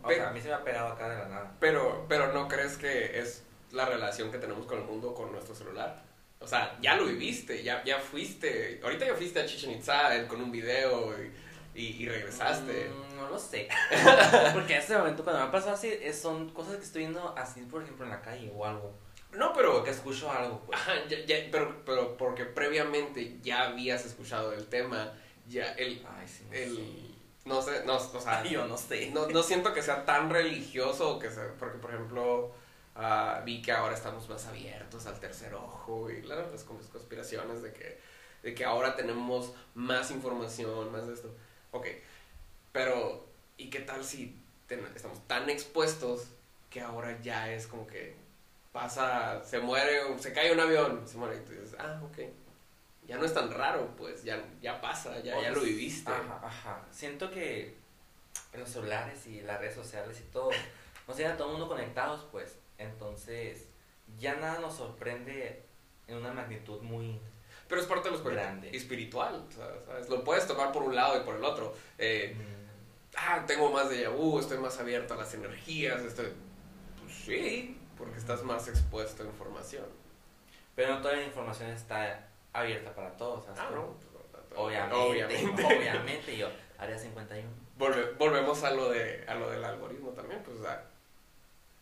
[0.03, 1.57] O sea, a mí se me ha pegado acá de la nada.
[1.61, 5.55] Pero, pero ¿no crees que es la relación que tenemos con el mundo con nuestro
[5.55, 6.03] celular?
[6.39, 10.41] O sea, ya lo viviste, ya, ya fuiste, ahorita ya fuiste a Chichen Itza con
[10.41, 11.33] un video y,
[11.77, 12.89] y, regresaste.
[12.89, 13.69] Mm, no lo sé.
[14.55, 17.63] Porque en este momento cuando me ha pasado así, son cosas que estoy viendo así,
[17.63, 18.95] por ejemplo, en la calle o algo.
[19.33, 19.85] No, pero...
[19.85, 20.79] Que escucho algo, pues.
[20.79, 25.13] Ajá, ya, pero, pero porque previamente ya habías escuchado el tema,
[25.47, 26.05] ya el...
[26.19, 28.43] Ay, sí, el, no sé, no, o sea...
[28.45, 29.11] Yo no sé.
[29.11, 32.53] No, no siento que sea tan religioso, que sea, porque por ejemplo...
[32.99, 37.71] Uh, vi que ahora estamos más abiertos al tercer ojo y claro, las conspiraciones de
[37.71, 38.01] que,
[38.43, 41.29] de que ahora tenemos más información, más de esto.
[41.77, 41.87] Ok,
[42.73, 44.37] pero ¿y qué tal si
[44.95, 46.29] estamos tan expuestos
[46.71, 48.15] que ahora ya es como que
[48.73, 52.19] pasa, se muere, se cae un avión, se muere y tú dices, ah, ok.
[53.07, 56.11] Ya no es tan raro, pues, ya, ya pasa, ya, ya lo viviste.
[56.11, 56.85] Ajá, ajá.
[56.91, 57.77] Siento que
[58.53, 60.51] los celulares y las redes sociales y todo,
[61.07, 62.59] nos tienen a todo el mundo conectados, pues.
[62.79, 63.67] Entonces,
[64.19, 65.63] ya nada nos sorprende
[66.09, 67.21] en una magnitud muy
[67.69, 68.77] pero es parte de los grande.
[68.77, 70.09] espiritual, ¿sabes?
[70.09, 71.75] Lo puedes tomar por un lado y por el otro.
[71.99, 73.17] Eh, mm.
[73.17, 76.33] Ah, tengo más de vu, estoy más abierto a las energías, estoy...
[77.01, 79.87] Pues sí, porque estás más expuesto a información.
[80.75, 83.61] Pero no toda la información está abierta para todos, ¿sabes?
[83.63, 83.97] Ah, no.
[84.57, 85.65] Obviamente, obviamente.
[85.65, 86.49] obviamente yo,
[86.79, 87.49] área 51.
[88.19, 90.85] volvemos a lo, de, a lo del algoritmo también, pues, o sea,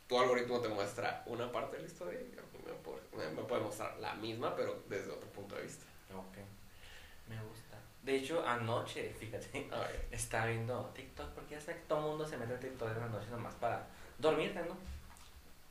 [0.09, 2.20] tu algoritmo te muestra una parte de la historia
[2.70, 5.85] a me puede, mostrar la misma, pero desde otro punto de vista.
[6.12, 6.37] Ok,
[7.29, 7.79] me gusta.
[8.03, 9.68] De hecho, anoche, fíjate,
[10.11, 13.00] estaba viendo TikTok, porque ya sé que todo el mundo se mete en TikTok en
[13.00, 13.87] la noche nomás para
[14.18, 14.77] dormirte, ¿no?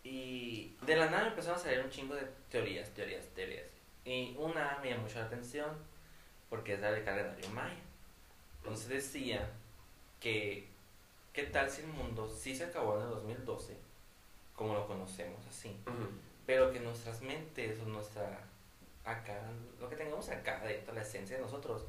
[0.04, 3.68] Y de la nada empezaron a salir un chingo de teorías, teorías, teorías.
[4.04, 5.70] Y una me llamó mucho la atención
[6.50, 7.74] porque es la del calendario maya.
[8.58, 9.50] Entonces decía
[10.20, 10.68] que,
[11.32, 13.78] ¿qué tal si el mundo sí se acabó en el 2012,
[14.56, 15.76] como lo conocemos así,
[16.46, 18.40] pero que nuestras mentes o nuestra,
[19.06, 19.40] acá,
[19.80, 21.84] lo que tengamos acá, de la esencia de nosotros,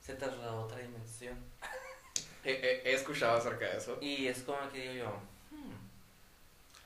[0.00, 1.36] se trasladó a otra dimensión.
[2.44, 3.98] he, he, escuchado acerca de eso.
[4.00, 5.12] Y es como que digo yo,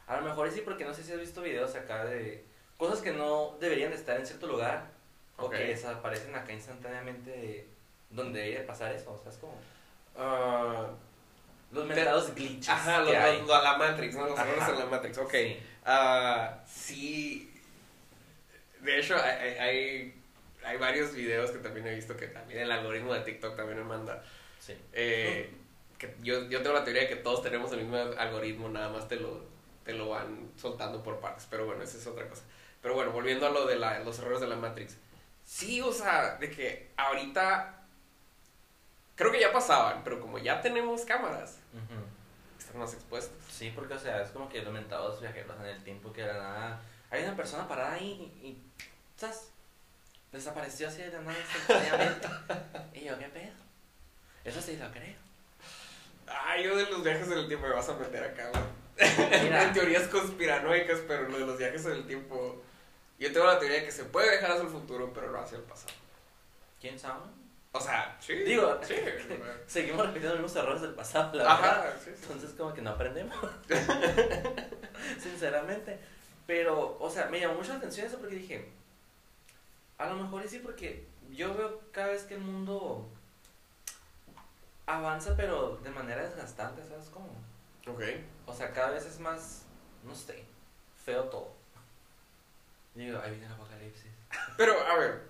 [0.06, 2.44] a lo mejor sí, porque no sé si has visto videos acá de
[2.76, 4.88] cosas que no deberían de estar en cierto lugar
[5.36, 7.66] o que desaparecen acá instantáneamente
[8.10, 9.52] donde debería pasar eso, o sea, es como...
[10.16, 10.88] Uh,
[11.70, 12.68] los metados glitches.
[12.68, 13.12] Ajá, los,
[13.46, 14.26] los, la Matrix, ¿no?
[14.26, 15.32] Los errores en la Matrix, ok.
[15.32, 15.56] Sí.
[15.86, 17.52] Uh, sí.
[18.80, 20.14] De hecho, hay, hay,
[20.64, 23.84] hay, varios videos que también he visto que también el algoritmo de TikTok también me
[23.84, 24.22] manda.
[24.58, 24.74] Sí.
[24.92, 25.50] Eh,
[25.98, 29.06] que yo, yo tengo la teoría de que todos tenemos el mismo algoritmo, nada más
[29.06, 29.50] te lo
[29.84, 31.46] te lo van soltando por partes.
[31.50, 32.42] Pero bueno, esa es otra cosa.
[32.82, 34.96] Pero bueno, volviendo a lo de la, los errores de la Matrix.
[35.44, 37.79] Sí, o sea, de que ahorita
[39.20, 41.58] creo que ya pasaban, pero como ya tenemos cámaras,
[42.58, 43.36] están más expuestos.
[43.50, 46.32] Sí, porque o sea, es como que los mentados viajeros en el tiempo que era
[46.32, 46.80] nada.
[47.10, 48.62] Hay una persona parada ahí y, y
[49.18, 49.50] ¿sabes?
[50.32, 52.28] Desapareció así de la nada instantáneamente.
[52.98, 53.52] y yo, ¿qué pedo?
[54.42, 55.16] Eso sí lo creo.
[56.26, 58.50] Ay, yo de los viajes en el tiempo me vas a meter acá,
[58.96, 62.62] en teorías conspiranoicas, pero lo de los viajes en el tiempo.
[63.18, 65.58] Yo tengo la teoría de que se puede viajar hacia el futuro, pero no hacia
[65.58, 65.92] el pasado.
[66.80, 67.39] ¿Quién sabe?
[67.72, 68.34] O sea, sí.
[68.34, 68.94] Digo, sí.
[69.66, 72.00] seguimos repitiendo los mismos errores del pasado, la Ajá, verdad.
[72.04, 73.36] Sí, Entonces, como que no aprendemos.
[75.20, 75.98] Sinceramente.
[76.46, 78.68] Pero, o sea, me llamó mucho la atención eso porque dije,
[79.98, 83.08] a lo mejor sí, porque yo veo cada vez que el mundo
[84.86, 87.28] avanza, pero de manera desgastante, ¿sabes cómo?
[87.86, 88.02] Ok.
[88.46, 89.62] O sea, cada vez es más,
[90.04, 90.44] no sé,
[91.04, 91.52] feo todo.
[92.96, 94.10] Digo, ahí viene el apocalipsis.
[94.56, 95.29] Pero, a ver,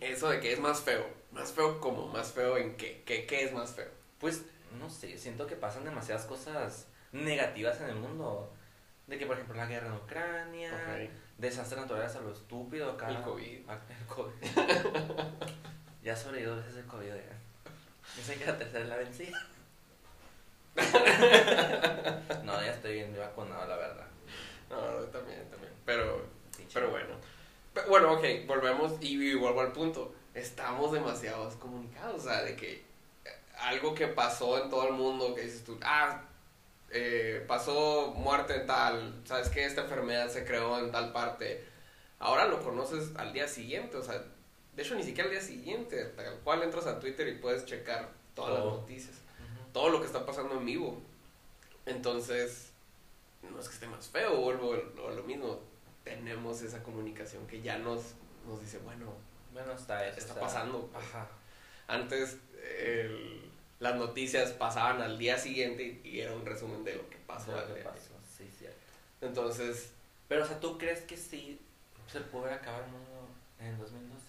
[0.00, 1.06] eso de que es más feo.
[1.32, 3.02] ¿Más feo como ¿Más feo en qué?
[3.04, 3.88] ¿Qué, qué es más feo?
[4.18, 4.42] Pues
[4.78, 8.52] no sé, siento que pasan demasiadas cosas negativas en el mundo.
[9.06, 11.10] De que, por ejemplo, la guerra en Ucrania, Ok.
[11.38, 13.08] desastres naturales a lo estúpido acá.
[13.08, 13.60] El COVID.
[13.68, 14.32] Ah, El COVID.
[16.02, 17.06] ya sobreviví dos veces el COVID.
[17.06, 17.38] Ya.
[18.16, 19.46] Dicen que la tercera es la vencida.
[22.44, 24.06] no, ya estoy bien vacunado, la verdad.
[24.68, 25.72] No, no, también, también.
[25.84, 27.14] Pero, Pinche pero bueno.
[27.76, 30.14] Pe- Bueno, ok, volvemos y, y vuelvo al punto.
[30.34, 32.72] Estamos demasiados comunicados, o sea, de que
[33.24, 36.22] eh, algo que pasó en todo el mundo, que dices tú, ah,
[36.90, 41.64] eh, pasó muerte en tal, sabes que esta enfermedad se creó en tal parte,
[42.18, 44.22] ahora lo conoces al día siguiente, o sea,
[44.74, 48.08] de hecho ni siquiera al día siguiente, tal cual entras a Twitter y puedes checar
[48.34, 49.14] todas las noticias
[49.72, 50.98] todo lo que está pasando en vivo.
[51.84, 52.70] Entonces,
[53.42, 55.60] no es que esté más feo, vuelvo a lo mismo.
[56.06, 58.14] Tenemos esa comunicación que ya nos,
[58.46, 59.12] nos dice, bueno,
[59.52, 60.18] Bueno, está eso.
[60.20, 60.88] está pasando.
[60.94, 61.26] Ajá.
[61.88, 62.36] Antes
[62.80, 67.50] el- las noticias pasaban al día siguiente y era un resumen de lo que pasó.
[67.50, 68.78] Lo al que día pasó, sí, cierto.
[69.20, 69.90] Entonces,
[70.28, 71.60] Pero, o sea, ¿tú crees que sí
[72.10, 74.24] se puede acabar el mundo en el 2012?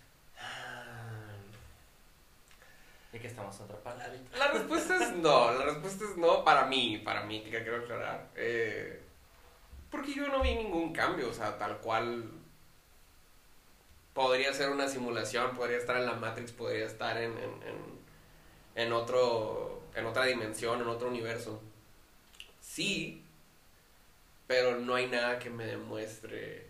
[3.13, 6.65] Y que estamos en otra parte la respuesta es no, la respuesta es no para
[6.65, 8.27] mí, para mí, que quiero aclarar.
[8.35, 9.01] Eh,
[9.89, 12.30] porque yo no vi ningún cambio, o sea, tal cual
[14.13, 18.00] podría ser una simulación, podría estar en la Matrix, podría estar en, en, en,
[18.76, 21.62] en otro, en otra dimensión, en otro universo.
[22.62, 23.23] Sí,
[24.47, 26.67] pero no hay nada que me demuestre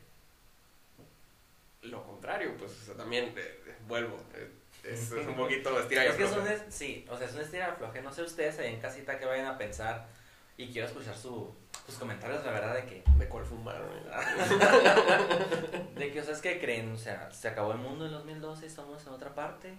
[1.83, 4.17] lo contrario, pues, o sea, también eh, eh, vuelvo.
[4.33, 4.49] eh,
[4.83, 7.43] es, es un poquito estira y Es que es un, sí, o sea, es una
[7.43, 8.01] estira floje.
[8.01, 10.07] No sé ustedes ahí en casita que vayan a pensar
[10.57, 11.53] y quiero escuchar su,
[11.85, 13.89] sus comentarios, la verdad, de que, de cuál fumaron.
[15.95, 18.65] de que, o sea, es que creen, o sea, ¿se acabó el mundo en 2012
[18.65, 19.73] y estamos en otra parte?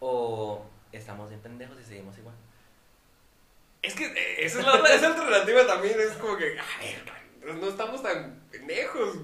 [0.00, 2.34] ¿O estamos bien pendejos y seguimos igual?
[3.82, 7.54] Es que eh, esa es la otra, esa alternativa también es como que, a ver,
[7.54, 9.18] no estamos tan pendejos.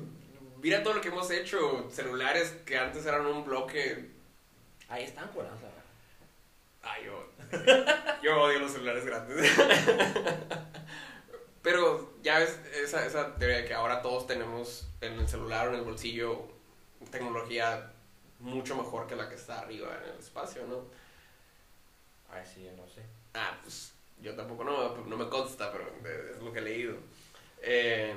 [0.62, 4.10] Mira todo lo que hemos hecho, celulares que antes eran un bloque.
[4.88, 5.84] Ahí están curados, la verdad.
[6.82, 7.29] Ay, yo,
[8.22, 9.50] yo odio los celulares grandes.
[11.62, 15.70] Pero ya ves esa, esa teoría de que ahora todos tenemos en el celular o
[15.70, 16.48] en el bolsillo
[17.10, 17.92] tecnología
[18.38, 20.84] mucho mejor que la que está arriba en el espacio, ¿no?
[22.30, 23.02] Ay, sí, yo no sé.
[23.34, 25.84] Ah, pues yo tampoco no, no me consta, pero
[26.34, 26.96] es lo que he leído.
[27.62, 28.14] Eh,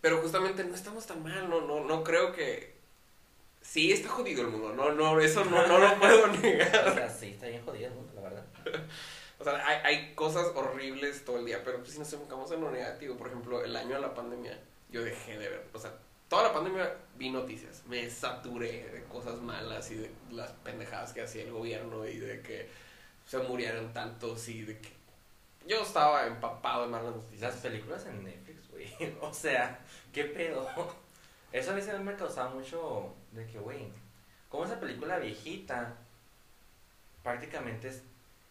[0.00, 2.69] pero justamente no estamos tan mal, no, no, no creo que...
[3.62, 6.94] Sí, está jodido el mundo, no, no, eso no, no lo puedo O negar.
[6.94, 8.44] sea, sí, está bien jodido el mundo, la verdad.
[9.38, 12.60] O sea, hay, hay cosas horribles todo el día, pero pues si nos enfocamos en
[12.60, 14.58] lo negativo, por ejemplo, el año de la pandemia,
[14.90, 15.92] yo dejé de ver, o sea,
[16.28, 21.22] toda la pandemia vi noticias, me saturé de cosas malas y de las pendejadas que
[21.22, 22.68] hacía el gobierno y de que
[23.26, 24.90] se murieron tantos y de que
[25.66, 27.54] yo estaba empapado de malas Las noticias.
[27.56, 28.88] películas en Netflix, güey.
[29.20, 29.78] O sea,
[30.12, 30.66] ¿qué pedo?
[31.52, 33.88] Eso a mí se me causaba mucho de que, güey,
[34.48, 35.94] como esa película viejita
[37.22, 38.02] prácticamente es-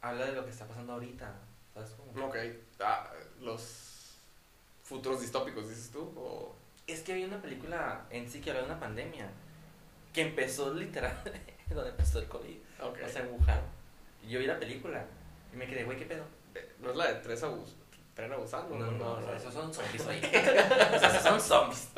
[0.02, 1.32] habla de lo que está pasando ahorita.
[1.74, 2.28] ¿Sabes cómo?
[2.28, 2.36] Ok,
[2.82, 3.10] ah,
[3.42, 4.16] los
[4.84, 6.56] futuros distópicos, dices tú, o...
[6.88, 9.30] Es que había una película en sí que habla de una pandemia
[10.14, 11.16] que empezó literal
[11.70, 12.58] donde empezó el COVID.
[12.82, 12.98] Ok.
[13.06, 13.62] O sea, en Wuhan.
[14.26, 15.06] Y yo vi la película
[15.54, 16.24] y me quedé, güey, ¿qué pedo?
[16.56, 17.76] Eh, no es la de tres abus
[18.16, 19.38] tren abusando, No, no, o sea, no.
[19.38, 20.20] esos son zombies, oye.
[20.28, 21.90] o sea, esos son zombies.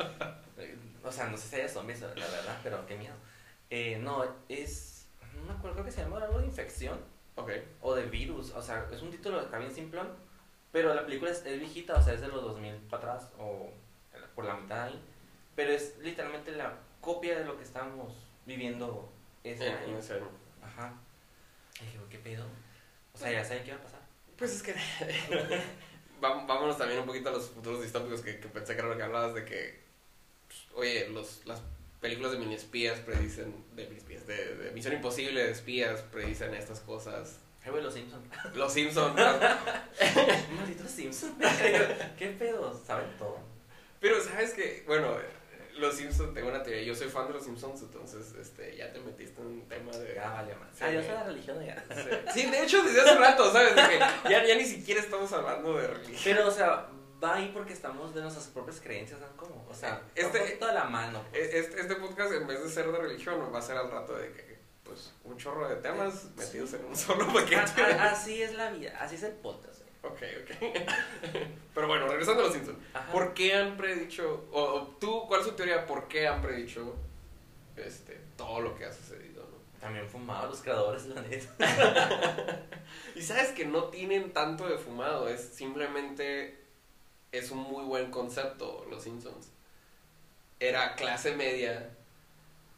[1.04, 3.14] O sea, no sé si hay zombies, la verdad, pero qué miedo.
[3.70, 5.08] Eh, no, es.
[5.34, 7.00] No me acuerdo, creo que se llama algo de infección
[7.36, 7.50] Ok.
[7.80, 8.50] o de virus.
[8.50, 10.08] O sea, es un título acá bien simplón.
[10.70, 13.70] Pero la película es, es viejita, o sea, es de los 2000 para atrás o
[14.34, 15.02] por la mitad ahí.
[15.54, 18.14] Pero es literalmente la copia de lo que estábamos
[18.46, 19.12] viviendo
[19.44, 19.98] ese en año.
[19.98, 20.28] ese año.
[20.62, 20.94] Ajá.
[21.80, 22.46] Y dije, ¿qué pedo?
[23.12, 24.00] O sea, ya saben qué va a pasar.
[24.38, 24.74] Pues es que.
[26.20, 29.02] Vámonos también un poquito a los futuros distópicos que, que pensé que era lo que
[29.02, 29.81] hablabas de que.
[30.74, 31.62] Oye, los, las
[32.00, 33.54] películas de mini espías predicen.
[33.74, 37.38] De mini espías, de, de Misión Imposible de espías predicen estas cosas.
[37.64, 38.24] Ay, güey, los Simpsons.
[38.54, 39.14] Los Simpsons.
[40.56, 41.34] Malditos Simpsons.
[42.18, 42.78] ¿Qué pedo?
[42.84, 43.38] Saben todo.
[44.00, 45.16] Pero sabes que, bueno,
[45.76, 46.82] los Simpsons, tengo una teoría.
[46.82, 50.14] Yo soy fan de los Simpsons, entonces este, ya te metiste en un tema de.
[50.16, 50.70] Ya vale más.
[50.72, 50.84] Sí.
[50.84, 51.84] Ah, yo soy la religión ya.
[52.34, 53.76] Sí, de hecho, desde hace rato, ¿sabes?
[53.76, 56.20] De que ya, ya ni siquiera estamos hablando de religión.
[56.24, 56.88] Pero, o sea,
[57.22, 59.26] va ahí porque estamos de nuestras propias creencias, ¿no?
[59.36, 59.64] ¿Cómo?
[59.70, 61.22] O sea, Este- este, de la mano.
[61.30, 61.54] pues.
[61.54, 64.32] Este, este podcast, en vez de ser de religión, va a ser al rato de
[64.32, 67.82] que, pues, un chorro de temas metidos en un solo paquete.
[67.82, 69.80] así es la vida, así es el podcast.
[69.82, 69.84] eh.
[70.04, 70.82] Ok, ok.
[71.74, 72.78] Pero bueno, regresando a los Simpsons.
[72.92, 73.12] Ajá.
[73.12, 76.96] ¿Por qué han predicho, o, o tú, cuál es tu teoría, por qué han predicho
[77.76, 79.52] este, todo lo que ha sucedido, no?
[79.80, 81.54] También fumaban los creadores, la neta.
[83.14, 86.60] y sabes que no tienen tanto de fumado, es simplemente
[87.32, 89.48] es un muy buen concepto, Los Simpsons.
[90.60, 91.90] Era clase media,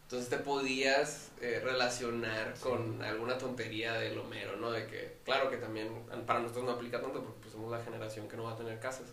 [0.05, 4.71] entonces te podías eh, relacionar con alguna tontería del Homero, ¿no?
[4.71, 5.91] De que, claro que también
[6.25, 8.79] para nosotros no aplica tanto porque pues, somos la generación que no va a tener
[8.79, 9.09] casas.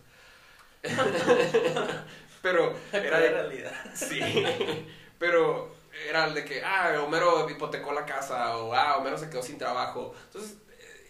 [2.42, 3.74] pero era de realidad.
[3.94, 4.20] Sí,
[5.18, 5.74] pero
[6.08, 9.58] era el de que, ah, Homero hipotecó la casa o, ah, Homero se quedó sin
[9.58, 10.14] trabajo.
[10.26, 10.56] Entonces,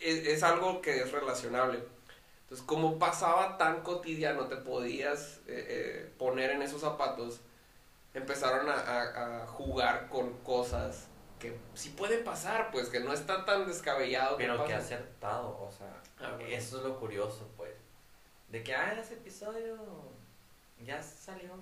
[0.00, 1.80] es, es algo que es relacionable.
[2.52, 7.40] Entonces, como pasaba tan cotidiano, te podías eh, eh, poner en esos zapatos,
[8.12, 11.06] empezaron a, a, a, jugar con cosas
[11.40, 14.36] que sí pueden pasar, pues, que no está tan descabellado.
[14.36, 16.46] Pero que, que acertado, o sea, Ah, bueno.
[16.46, 17.72] eso es lo curioso, pues.
[18.48, 19.78] De que, ah, ese episodio
[20.84, 21.54] ya salió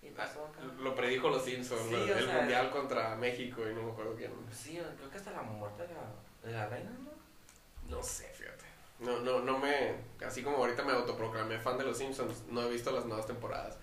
[0.00, 0.62] y pasó acá.
[0.78, 4.32] Lo predijo los Simpsons, Sí, el sea, mundial contra México y no me acuerdo quién.
[4.50, 7.96] Sí, creo que hasta la muerte de la, de la reina, ¿no?
[7.98, 8.55] No sé, fíjate.
[8.98, 9.94] No, no, no me.
[10.24, 13.76] Así como ahorita me autoproclamé fan de los Simpsons, no he visto las nuevas temporadas.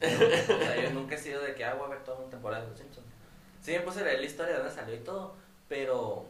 [0.00, 2.30] No, o sea, yo nunca he sido de que ah, voy a ver toda una
[2.30, 3.06] temporada de Los Simpsons.
[3.62, 5.34] Sí me puse a leer la historia de dónde salió y todo,
[5.68, 6.26] pero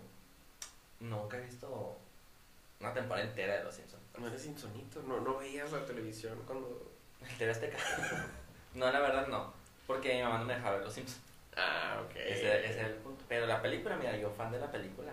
[1.01, 1.97] nunca he visto
[2.81, 4.03] una temporada entera de Los Simpsons.
[4.19, 6.91] No eres Simpsonito, no, no veías la televisión cuando.
[7.39, 7.57] ¿El
[8.75, 9.53] no, la verdad no,
[9.87, 11.23] porque mi mamá no me dejaba ver Los Simpsons.
[11.57, 12.17] Ah, ok.
[12.17, 13.25] Ese, ese es el punto.
[13.29, 15.13] Pero la película, mira, yo fan de la película.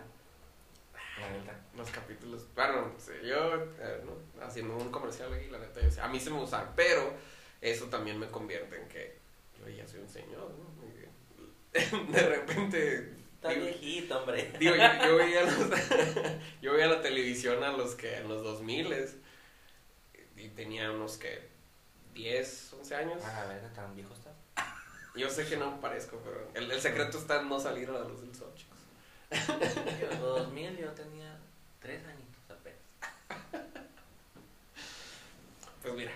[1.19, 1.59] La neta.
[1.77, 2.45] Los capítulos.
[2.55, 2.91] Bueno,
[3.23, 4.43] yo, eh, ¿no?
[4.45, 7.13] haciendo un comercial aquí, la neta, yo sé, a mí se me usan, pero
[7.61, 9.17] eso también me convierte en que
[9.59, 10.75] yo ya soy un señor, ¿no?
[12.11, 13.13] De repente.
[13.35, 14.51] Está digo- viejito, hombre.
[14.59, 15.69] Digo, yo, yo veía los-
[16.61, 18.93] yo veía la televisión a los que en los 2000
[20.37, 21.49] y tenía unos que
[22.13, 23.21] 10, 11 años.
[23.25, 24.31] Ah, a ver, tan viejo está.
[25.15, 28.03] Yo sé que no parezco, pero el, el secreto está en no salir a la
[28.03, 28.74] luz del sol, chicos.
[29.31, 31.37] En los 2000 yo tenía
[31.79, 32.79] 3 añitos apenas.
[35.81, 36.11] Pues mira,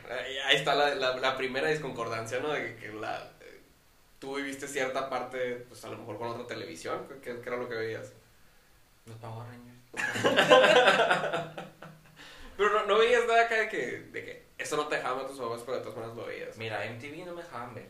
[0.45, 2.49] ahí está la, la, la primera disconcordancia, ¿no?
[2.49, 3.61] De que, que la, eh,
[4.19, 7.69] tú viviste cierta parte, pues a lo mejor con otra televisión, que, que era lo
[7.69, 8.13] que veías.
[9.05, 9.79] Los Power Rangers.
[12.57, 15.39] Pero no, no veías nada acá de que, de que eso no te dejaban tus
[15.39, 16.57] papás, pero de todas maneras lo veías.
[16.57, 17.87] Mira, MTV no me dejaban ver.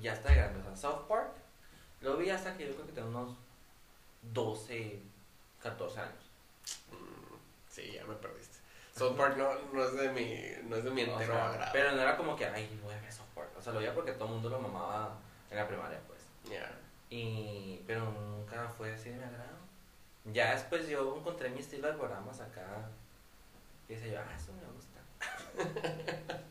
[0.00, 0.58] Ya está de grande.
[0.58, 1.34] O sea, South Park
[2.00, 3.36] lo vi hasta que yo creo que tenía unos
[4.32, 5.02] 12,
[5.62, 6.30] 14 años.
[6.90, 7.34] Mm,
[7.70, 8.58] sí, ya me perdiste.
[8.96, 11.70] South Park no, no es de mi, no es de mi O entero sea, agrado.
[11.72, 13.50] pero no era como que, ay, voy a ver South Park.
[13.56, 15.16] O sea, lo veía porque todo el mundo lo mamaba
[15.50, 16.18] en la primaria, pues.
[16.50, 16.70] Ya.
[17.10, 19.56] Y, pero nunca fue así de mi agrado.
[20.32, 22.88] Ya después yo encontré mi estilo de programas acá.
[23.88, 24.98] Y decía yo, ah, eso me gusta.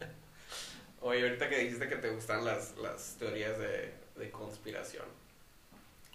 [1.02, 5.06] Oye, ahorita que dijiste que te gustan las, las teorías de, de conspiración.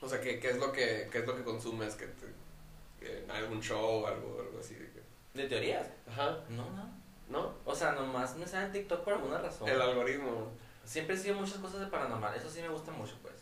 [0.02, 1.94] O sea, ¿qué, qué es lo que, qué es lo que consumes?
[1.94, 4.74] que te, en ¿Algún show o algo, algo así?
[4.74, 5.02] de que-
[5.34, 5.86] ¿De teorías?
[6.10, 7.02] Ajá, No, no.
[7.28, 7.54] ¿no?
[7.64, 9.68] O sea, nomás me sale en TikTok por alguna razón.
[9.68, 10.48] El algoritmo.
[10.84, 13.34] Siempre he sido muchas cosas de paranormal, eso sí me gusta mucho, pues.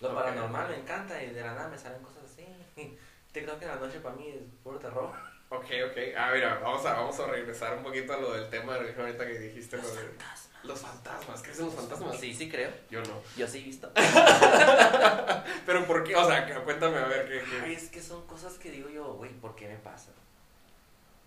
[0.00, 2.44] Lo paranormal me encanta y de la nada me salen cosas así.
[3.32, 5.10] TikTok en la noche para mí es puro terror.
[5.54, 5.98] Ok, ok.
[6.16, 9.04] Ah, mira, vamos a, vamos a regresar un poquito a lo del tema de religión
[9.06, 9.76] ahorita que dijiste.
[9.76, 10.48] Los lo de- fantasmas.
[10.64, 12.18] Los fantasmas, ¿crees en los fantasmas?
[12.20, 12.70] Sí, sí creo.
[12.88, 13.20] Yo no.
[13.36, 13.90] Yo sí he visto.
[15.66, 16.14] Pero ¿por qué?
[16.16, 17.42] O sea, cuéntame a ver qué.
[17.50, 20.10] qué- Ay, es que son cosas que digo yo, güey, ¿por qué me pasa?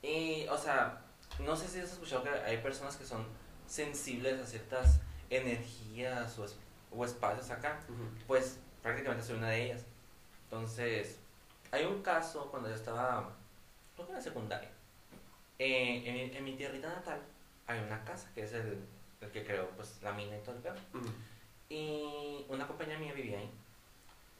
[0.02, 1.02] Y, o sea,
[1.40, 3.26] no sé si has escuchado que hay personas que son
[3.68, 6.58] sensibles a ciertas energías o, es-
[6.92, 7.80] o espacios acá.
[7.90, 8.04] Ujú.
[8.28, 9.82] Pues prácticamente soy una de ellas.
[10.46, 11.20] Entonces,
[11.72, 13.32] hay un caso cuando yo estaba,
[13.96, 14.70] creo que en la secundaria.
[15.58, 17.20] Eh, en, mi- en mi tierrita natal
[17.68, 18.86] hay una casa que es el,
[19.22, 21.00] el que creó pues, la mina y todo el.
[21.00, 21.12] Ujú.
[21.70, 23.50] Y una compañía mía vivía ahí.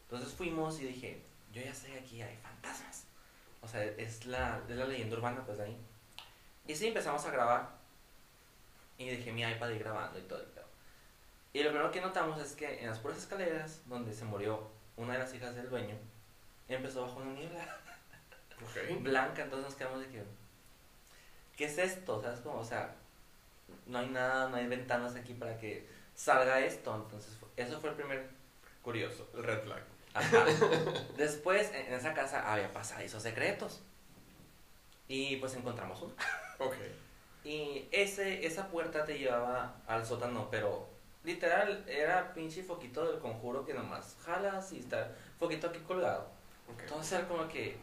[0.04, 3.06] Entonces fuimos y dije, yo ya sé aquí hay fantasmas.
[3.62, 5.78] O sea, es la, es la leyenda urbana pues de ahí.
[6.68, 7.70] Y sí, empezamos a grabar.
[8.98, 10.66] Y dejé mi iPad ir grabando y todo el pedo.
[11.54, 15.14] Y lo primero que notamos es que en las puras escaleras donde se murió una
[15.14, 15.96] de las hijas del dueño,
[16.70, 17.78] empezó bajo una niebla
[18.64, 19.02] Ok.
[19.02, 19.44] blanca.
[19.44, 20.24] Entonces nos quedamos de que,
[21.58, 22.22] ¿qué es esto?
[22.22, 22.60] ¿Sabes cómo?
[22.60, 22.96] O sea,
[23.86, 26.96] no hay nada, no hay ventanas aquí para que salga esto.
[26.96, 28.30] Entonces, eso fue el primer
[28.82, 29.28] curioso.
[29.36, 29.84] El red flag.
[30.14, 30.46] Ajá.
[31.18, 33.82] Después, en esa casa había pasadizos secretos.
[35.08, 36.14] Y pues encontramos uno.
[36.60, 36.76] Ok.
[37.46, 40.90] Y ese, esa puerta te llevaba al sótano, pero
[41.24, 46.28] literal era pinche foquito del conjuro que nomás jalas y está foquito aquí colgado.
[46.74, 46.82] Ok.
[46.82, 47.78] Entonces era como que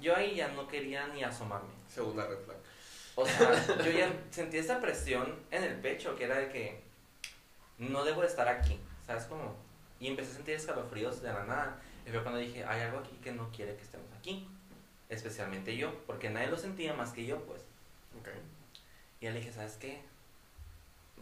[0.00, 1.70] yo ahí ya no quería ni asomarme.
[1.88, 2.56] Segunda red flag.
[3.14, 6.82] O sea, yo ya sentí esa presión en el pecho que era de que
[7.78, 9.54] no debo de estar aquí, ¿sabes cómo?
[9.98, 11.80] Y empecé a sentir escalofríos de la nada.
[12.06, 14.48] Y fue cuando dije, hay algo aquí que no quiere que estemos aquí.
[15.08, 17.62] Especialmente yo, porque nadie lo sentía más que yo, pues.
[18.20, 18.28] Ok.
[19.20, 20.02] Y le dije, ¿sabes qué?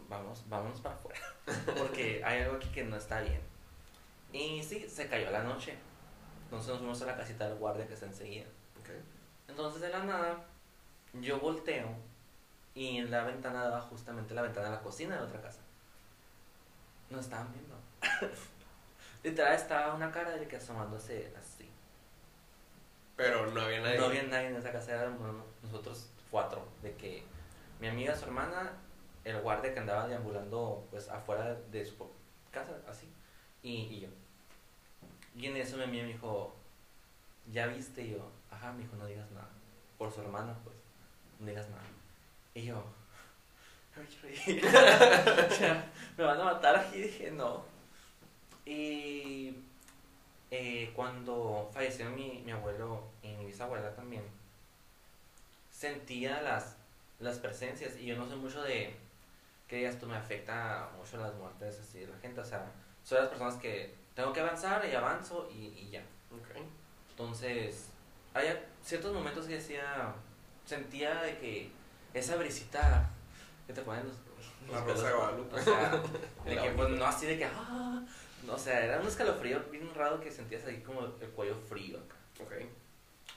[0.09, 1.19] Vamos, vámonos para afuera.
[1.77, 3.39] Porque hay algo aquí que no está bien.
[4.33, 5.75] Y sí, se cayó la noche.
[6.55, 8.45] Entonces nos fuimos a la casita del guardia que está enseguida.
[9.49, 10.45] Entonces de la nada,
[11.13, 11.89] yo volteo
[12.73, 15.59] y en la ventana daba justamente la ventana de la cocina de otra casa.
[17.09, 17.75] Nos estaban viendo.
[19.23, 21.69] Literal estaba una cara de que asomándose así.
[23.17, 23.97] Pero no había nadie.
[23.97, 26.65] No había nadie en esa casa, éramos nosotros cuatro.
[26.81, 27.25] De que
[27.81, 28.71] mi amiga, su hermana,
[29.25, 31.97] el guardia que andaba deambulando pues afuera de su
[32.49, 33.11] casa, así,
[33.61, 34.07] y, y yo.
[35.35, 36.55] Y en eso mi amiga me dijo,
[37.51, 38.03] ¿ya viste?
[38.03, 39.49] Y yo, ajá, me dijo, no digas nada.
[39.97, 40.75] Por su hermana, pues,
[41.39, 41.83] no digas nada.
[42.53, 42.83] Y yo,
[46.17, 47.63] me van a matar aquí, dije, no.
[48.65, 49.55] Y
[50.51, 54.23] eh, cuando falleció mi, mi abuelo y mi bisabuela también,
[55.71, 56.77] sentía las,
[57.19, 58.95] las presencias y yo no sé mucho de
[59.67, 62.71] que digas tú me afecta mucho las muertes así de la gente, o sea,
[63.03, 66.01] soy de las personas que tengo que avanzar y avanzo y, y ya.
[66.31, 66.57] Ok.
[67.11, 67.89] Entonces,
[68.33, 70.13] hay ciertos momentos que decía,
[70.65, 71.71] sentía de que
[72.13, 73.09] esa brisita
[73.67, 74.15] que te ponen los,
[74.67, 74.99] los pelos.
[74.99, 76.01] O sea,
[76.45, 78.01] de que pues no así de que, ah,
[78.43, 81.97] no, o sea, era un escalofrío bien raro que sentías ahí como el cuello frío
[81.97, 82.15] acá.
[82.43, 82.65] Ok.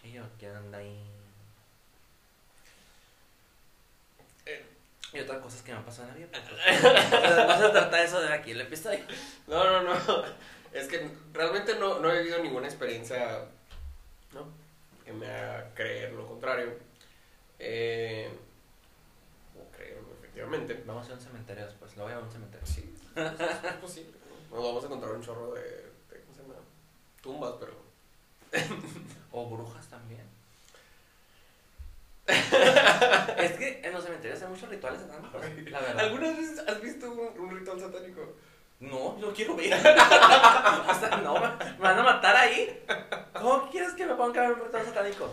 [0.05, 1.03] Y yo, ¿quién anda ahí?
[4.47, 4.65] Eh.
[5.13, 6.29] Y otras cosas que me han pasado en la vida.
[6.33, 9.05] pues, no se trata de eso de aquí el episodio.
[9.47, 10.25] No, no, no.
[10.73, 13.45] Es que realmente no, no he vivido ninguna experiencia
[14.33, 14.47] ¿no?
[15.05, 16.73] que me haga creer lo contrario.
[17.59, 18.29] Eh,
[19.57, 20.83] o creerlo, efectivamente.
[20.87, 22.67] Vamos a un cementerio después, lo voy a un cementerio.
[22.67, 24.13] Sí, es posible.
[24.51, 24.57] ¿no?
[24.57, 26.55] Nos vamos a encontrar un chorro de, de ¿cómo se llama?
[27.23, 27.89] Tumbas, pero
[29.33, 30.27] O brujas también.
[32.29, 36.05] es que en los cementerios hay muchos rituales satánicos, la verdad.
[36.05, 38.35] ¿Algunas veces has visto un, un ritual satánico?
[38.81, 39.73] No, yo quiero ver.
[39.75, 41.49] o sea, no, me,
[41.79, 42.85] van a matar ahí.
[43.33, 45.25] ¿Cómo quieres que me ponga a ver un ritual satánico?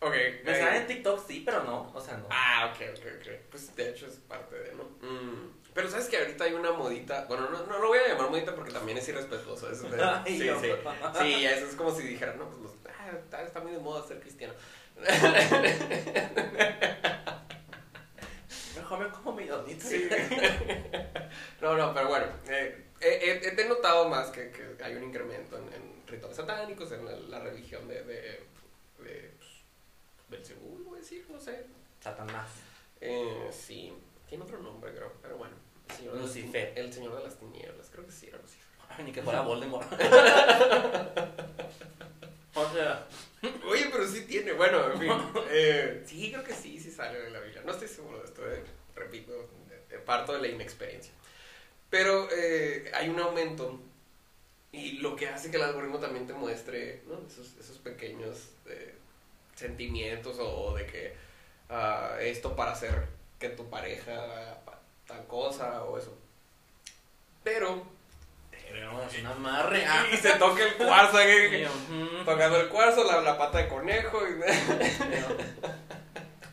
[0.00, 0.12] Ok.
[0.44, 1.90] Me eh, salen en TikTok, sí, pero no.
[1.94, 2.26] O sea, no.
[2.30, 3.28] Ah, ok, ok, ok.
[3.50, 4.84] Pues de hecho es parte de, ¿no?
[5.06, 7.26] Mm, Pero sabes que ahorita hay una modita.
[7.28, 9.70] Bueno, no, no lo voy a llamar modita porque también es irrespetuoso.
[9.70, 10.60] Eso de- Ay, sí, yo.
[10.60, 10.68] sí.
[11.20, 14.06] Sí, eso es como si dijeran, no, pues los, ah, está, está muy de moda
[14.06, 14.52] ser cristiano.
[18.84, 19.86] Mejor me como mi donito.
[19.86, 20.08] Sí.
[21.60, 22.26] No, no, pero bueno.
[22.48, 26.92] eh, he, he- he notado más que, que hay un incremento en, en rituales satánicos,
[26.92, 28.02] en la, la religión de.
[28.04, 28.40] de,
[28.98, 29.32] de
[30.28, 30.52] pues,
[30.84, 31.64] voy a decir, no sé.
[32.00, 32.46] Satanás.
[33.00, 33.92] Eh, sí,
[34.28, 35.54] tiene otro nombre, creo, pero bueno.
[35.88, 36.72] El señor Lucifer.
[36.76, 38.64] el señor de las tinieblas, creo que sí era Lucifer.
[38.90, 39.90] Ay, ni que fuera Voldemort.
[42.54, 43.06] o sea,
[43.68, 45.12] Oye, pero sí tiene, bueno, en fin.
[45.50, 47.62] eh, sí, creo que sí, sí sale de la Biblia.
[47.64, 48.62] No estoy seguro de esto, eh,
[48.94, 49.32] repito,
[50.04, 51.12] parto de la inexperiencia.
[51.90, 53.80] Pero eh, hay un aumento
[54.72, 57.24] y lo que hace que el algoritmo también te muestre ¿no?
[57.28, 58.94] esos, esos pequeños eh,
[59.54, 61.14] sentimientos o, de que
[61.68, 63.06] ah, esto para hacer
[63.38, 64.60] que tu pareja
[65.06, 66.16] tal cosa o eso.
[67.44, 67.86] Pero
[68.72, 69.84] tenemos un amarre.
[69.86, 73.58] Ah, y se toca el cuarzo, y yo, mm, tocando el cuarzo, la, la pata
[73.58, 74.20] de conejo.
[74.26, 74.40] Y,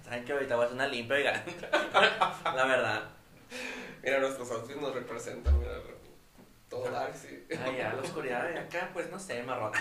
[0.03, 1.43] Saben que ahorita voy a hacer una limpia, oigan.
[2.55, 3.03] La verdad.
[4.03, 5.71] Mira, nuestros outfits nos representan, mira,
[6.69, 7.45] todo dark, sí.
[7.63, 9.71] Ay, ya, la oscuridad de acá, pues no sé, marrón.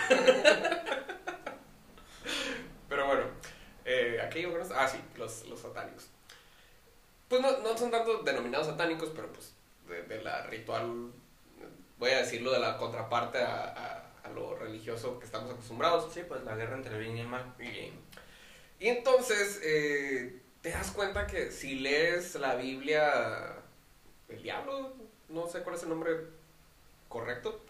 [2.89, 3.23] Pero bueno,
[3.85, 4.75] eh, aquí esto?
[4.77, 6.09] Ah, sí, los, los satánicos.
[7.29, 9.53] Pues no, no son tanto denominados satánicos, pero pues
[9.87, 11.11] de, de la ritual,
[12.01, 16.11] voy a decirlo, de la contraparte a, a, a lo religioso que estamos acostumbrados.
[16.13, 17.53] Sí, pues la guerra entre bien y mal.
[17.59, 17.93] Y,
[18.83, 23.53] y entonces eh, te das cuenta que si lees la Biblia,
[24.29, 24.93] el diablo,
[25.29, 26.11] no sé cuál es el nombre
[27.07, 27.61] correcto,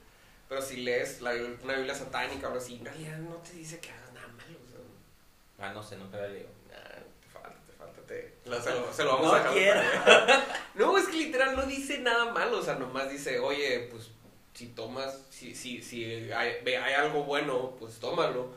[0.48, 3.92] pero si lees la, una Biblia satánica o así, en realidad no te dice que
[3.92, 4.58] hagas nada malo.
[4.66, 6.48] O sea, Ah, no sé, nunca la leo.
[6.70, 8.02] nah, te falta, te falta.
[8.08, 9.82] Te, se, lo, se lo vamos No a quiero.
[10.74, 14.10] No, es que literal no dice nada malo, o sea, nomás dice, oye, pues
[14.54, 18.54] si tomas, si, si, si hay, hay algo bueno, pues tómalo.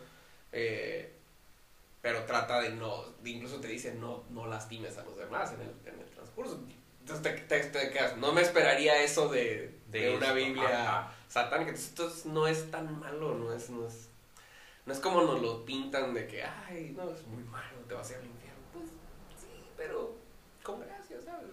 [0.53, 1.11] Eh,
[2.03, 5.73] pero trata de no, incluso te dice no, no lastimes a los demás en el,
[5.95, 6.61] en el transcurso.
[7.01, 10.83] Entonces te, te- te quedas, no me esperaría eso de, de, De una esto, Biblia
[11.01, 11.15] ajá.
[11.29, 11.71] satánica.
[11.71, 14.09] Entonces, no es tan malo, no es, no es,
[14.87, 18.09] no es como nos lo pintan de que, ay, no, es muy malo, te vas
[18.09, 18.61] a ir al infierno.
[18.73, 18.87] Pues
[19.41, 20.17] sí, pero
[20.63, 21.51] con gracia, ¿sabes?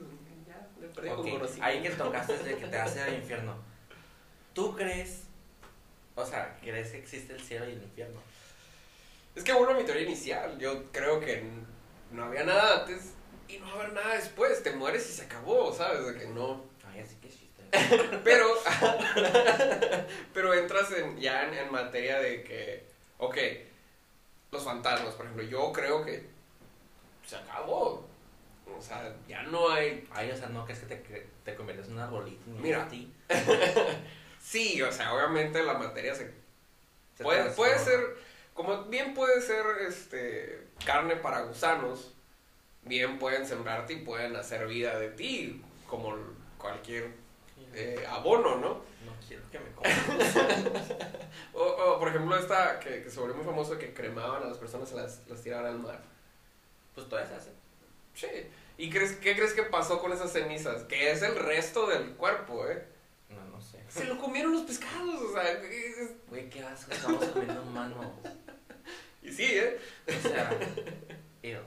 [0.47, 1.63] Ya, le perdí Ok, con conocimiento.
[1.65, 3.55] ahí que tocaste de que te hace al infierno.
[4.53, 5.23] ¿Tú crees?
[6.15, 8.19] O sea, ¿crees que existe el cielo y el infierno?
[9.35, 11.43] Es que bueno, mi teoría inicial, yo creo que
[12.11, 13.13] no había nada antes
[13.47, 14.61] y no va a haber nada después.
[14.61, 16.05] Te mueres y se acabó, ¿sabes?
[16.05, 16.63] De que no.
[16.91, 17.63] Ay, así que existe.
[18.25, 18.47] Pero,
[20.33, 22.85] pero entras en, ya en, en materia de que,
[23.17, 23.37] ok,
[24.51, 26.25] los fantasmas, por ejemplo, yo creo que
[27.25, 28.05] se acabó.
[28.77, 30.07] O sea, ya no hay.
[30.11, 32.41] Ay, o sea, ¿no crees que te, te conviertes en un arbolito?
[32.47, 32.83] Mira.
[32.83, 33.11] a ti?
[34.41, 36.33] Sí, o sea, obviamente la materia se
[37.15, 38.17] Se puede, puede ser,
[38.53, 42.13] como bien puede ser este carne para gusanos,
[42.83, 46.15] bien pueden sembrarte y pueden hacer vida de ti, como
[46.57, 47.11] cualquier
[47.73, 48.69] eh, abono, ¿no?
[49.05, 50.91] No quiero que me comas.
[51.53, 54.57] O, o, por ejemplo, esta que, que se volvió muy famoso que cremaban a las
[54.57, 56.01] personas y las, las tiraban al mar.
[56.95, 57.51] pues todavía se hace.
[58.15, 58.49] Sí.
[58.77, 60.83] ¿Y crees, qué crees que pasó con esas cenizas?
[60.83, 62.83] Que es el resto del cuerpo, ¿eh?
[63.93, 68.05] Se lo comieron los pescados, o sea, es- Güey, qué asco, estamos comiendo humanos.
[69.21, 69.77] y sí, ¿eh?
[70.07, 70.49] O sea,
[71.43, 71.59] ew.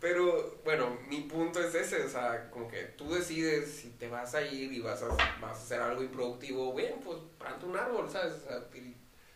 [0.00, 4.34] Pero bueno, mi punto es ese, o sea, como que tú decides si te vas
[4.34, 8.08] a ir y vas a, vas a hacer algo improductivo, bien, pues planta un árbol,
[8.08, 8.34] ¿sabes?
[8.34, 8.94] O sea, util-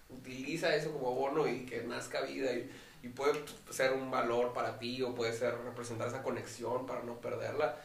[0.08, 2.70] utiliza eso como abono y que nazca vida y,
[3.02, 7.20] y puede ser un valor para ti o puede ser representar esa conexión para no
[7.20, 7.76] perderla.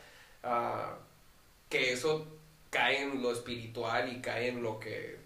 [0.43, 0.97] Ah,
[1.69, 2.27] que eso
[2.77, 5.17] cae en lo espiritual y cae en lo que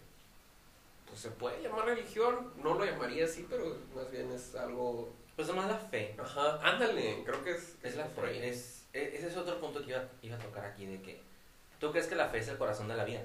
[1.08, 5.48] pues se puede llamar religión, no lo llamaría así, pero más bien es algo Pues
[5.50, 6.16] nomás la fe.
[6.18, 8.32] Ajá, ándale, creo que es, Es la por fe.
[8.32, 8.50] ahí.
[8.50, 11.20] Es, e- ese es otro punto que iba, iba a tocar aquí, de que...
[11.80, 13.22] ¿Tú crees que la fe es el corazón de la vida?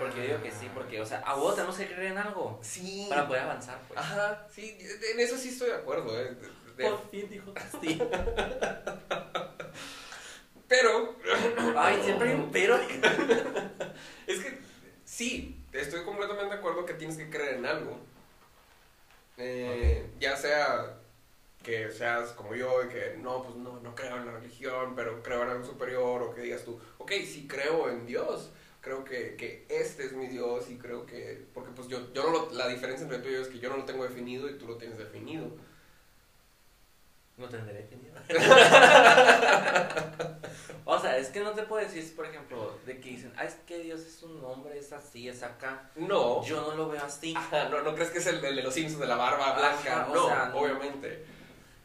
[0.00, 2.58] Porque yo digo que sí, porque, o sea, a vos tenemos que creer en algo
[2.62, 3.06] Sí.
[3.08, 3.98] para poder avanzar, pues.
[4.00, 4.76] Ajá, sí,
[5.12, 6.34] en eso sí estoy de acuerdo, ¿eh?
[6.34, 8.00] De- de- Por fin dijo sí.
[10.70, 11.16] Pero,
[11.76, 12.78] Ay, siempre hay un pero.
[14.28, 14.58] es que
[15.04, 17.98] sí, estoy completamente de acuerdo que tienes que creer en algo.
[19.36, 20.96] Eh, Ya sea
[21.62, 25.22] que seas como yo y que no, pues no, no creo en la religión, pero
[25.22, 28.50] creo en algo superior, o que digas tú, ok, sí creo en Dios,
[28.80, 32.30] creo que, que este es mi Dios y creo que, porque pues yo, yo no
[32.30, 34.58] lo, la diferencia entre tú y yo es que yo no lo tengo definido y
[34.58, 35.50] tú lo tienes definido.
[37.40, 38.14] No tendré definido.
[40.84, 43.54] o sea, es que no te puedo decir, por ejemplo, de que dicen, ah, es
[43.66, 45.90] que Dios es un hombre, es así, es acá.
[45.96, 46.44] No.
[46.44, 47.32] Yo no lo veo así.
[47.34, 50.02] Ajá, no, no crees que es el, el de los Simpsons de la barba blanca,
[50.02, 50.58] Ajá, no, sea, no.
[50.58, 51.24] obviamente.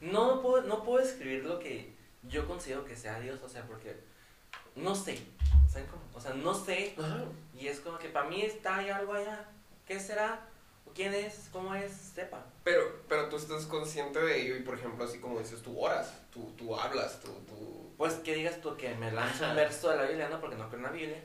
[0.02, 3.96] No puedo, no puedo escribir lo que yo considero que sea Dios, o sea, porque
[4.76, 5.18] no sé.
[5.72, 6.04] ¿Saben cómo?
[6.14, 6.96] O sea, no sé.
[7.00, 7.24] Ajá.
[7.58, 9.46] Y es como que para mí está hay algo allá.
[9.88, 10.50] ¿Qué será?
[10.96, 11.50] ¿O ¿Quién es?
[11.52, 11.92] ¿Cómo es?
[11.92, 12.46] Sepa.
[12.64, 16.14] Pero, pero tú estás consciente de ello y, por ejemplo, así como dices, tú oras,
[16.32, 17.94] tú, tú hablas, tú, tú...
[17.98, 20.68] Pues que digas tú que me lanzo un verso de la Biblia, no, porque no
[20.70, 21.24] creo en la Biblia.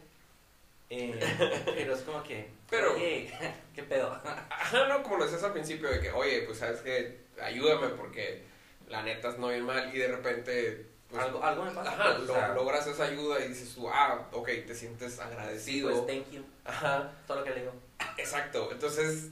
[0.90, 3.32] Eh, pero es como que, Pero- oye,
[3.74, 4.12] ¿qué pedo?
[4.24, 8.42] Ajá, no, como lo decías al principio, de que, oye, pues, ¿sabes que Ayúdame porque
[8.88, 10.86] la neta es no bien mal y de repente...
[11.08, 11.90] Pues, algo, algo me pasa.
[11.92, 15.14] Ajá, pues, lo- o sea, logras esa ayuda y dices tú, ah, ok, te sientes
[15.14, 15.90] sí, agradecido.
[15.90, 16.44] pues thank you.
[16.64, 17.72] Ajá, Todo lo que le digo.
[18.18, 19.28] Exacto, entonces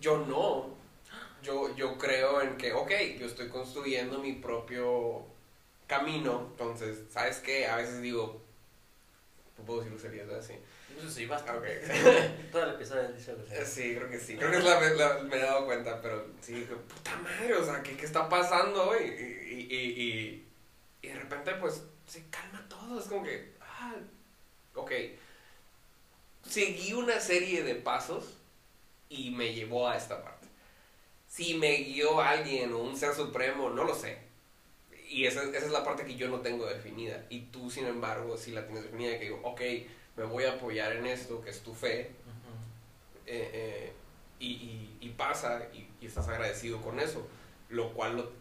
[0.00, 0.74] yo no,
[1.42, 5.24] yo, yo creo en que, ok, yo estoy construyendo mi propio
[5.86, 7.66] camino, entonces, ¿sabes qué?
[7.66, 8.42] A veces digo,
[9.58, 10.44] no puedo decir groserías, ¿verdad?
[10.46, 10.54] Sí.
[10.98, 11.78] Pues sí, bastante.
[11.78, 12.50] Ok.
[12.52, 13.34] Todo el episodio dice
[13.64, 16.54] Sí, creo que sí, creo que es la, la- me he dado cuenta, pero sí,
[16.54, 19.02] digo, puta madre, o sea, ¿qué, qué está pasando hoy?
[19.04, 20.46] Y, y, y, y-
[21.02, 23.94] y de repente, pues, se calma todo, es como que, ah,
[24.74, 24.92] ok,
[26.46, 28.36] seguí una serie de pasos
[29.10, 30.46] y me llevó a esta parte.
[31.26, 34.18] Si me guió alguien o un ser supremo, no lo sé.
[35.08, 37.26] Y esa, esa es la parte que yo no tengo definida.
[37.28, 39.60] Y tú, sin embargo, sí la tienes definida, que digo, ok,
[40.16, 43.26] me voy a apoyar en esto, que es tu fe, Ujú.
[43.26, 43.92] eh, eh,
[44.38, 47.26] y, y- y pasa y, y estás agradecido con eso,
[47.68, 48.32] lo cual lo-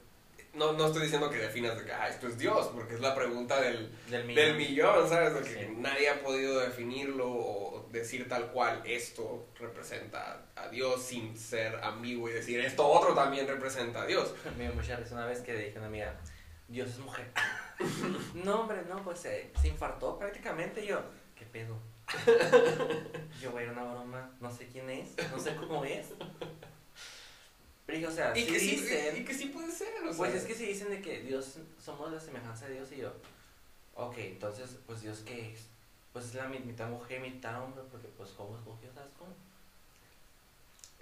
[0.54, 3.14] no, no estoy diciendo que definas de que ah, esto es Dios, porque es la
[3.16, 4.36] pregunta del, Del millón.
[4.46, 5.34] del millón, ¿sabes?
[5.36, 5.74] De que Sí.
[5.78, 12.30] nadie ha podido definirlo o decir tal cual esto representa a Dios sin ser ambiguo
[12.30, 14.34] y decir esto otro también representa a Dios.
[14.58, 16.20] Me dio mucha risa una vez que dije a una amiga,
[16.68, 17.32] Dios es mujer.
[18.34, 20.86] no, hombre, no, pues eh, se infartó prácticamente.
[20.86, 21.02] Yo,
[21.36, 21.78] ¿qué pedo?
[23.42, 26.08] yo voy a ir a una broma, no sé quién es, no sé cómo es.
[27.90, 28.88] Pero dije, o sea, Y que, sí,
[29.18, 30.18] y que sí puede ser, o sea.
[30.18, 33.12] pues es que si dicen de que Dios, somos la semejanza de Dios y yo,
[33.96, 35.62] ok, entonces, pues Dios qué es?
[36.14, 39.34] Pues es la mi- mitad mujer, mitad hombre, porque pues cómo escogió, ¿sabes cómo?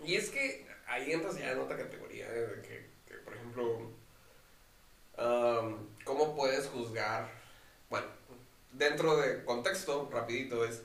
[0.08, 3.92] Y es que ahí entras ya en otra categoría, de que, que, por ejemplo,
[5.18, 7.30] am, ¿cómo puedes juzgar?
[7.90, 8.08] Bueno,
[8.72, 10.84] dentro de contexto, rapidito, es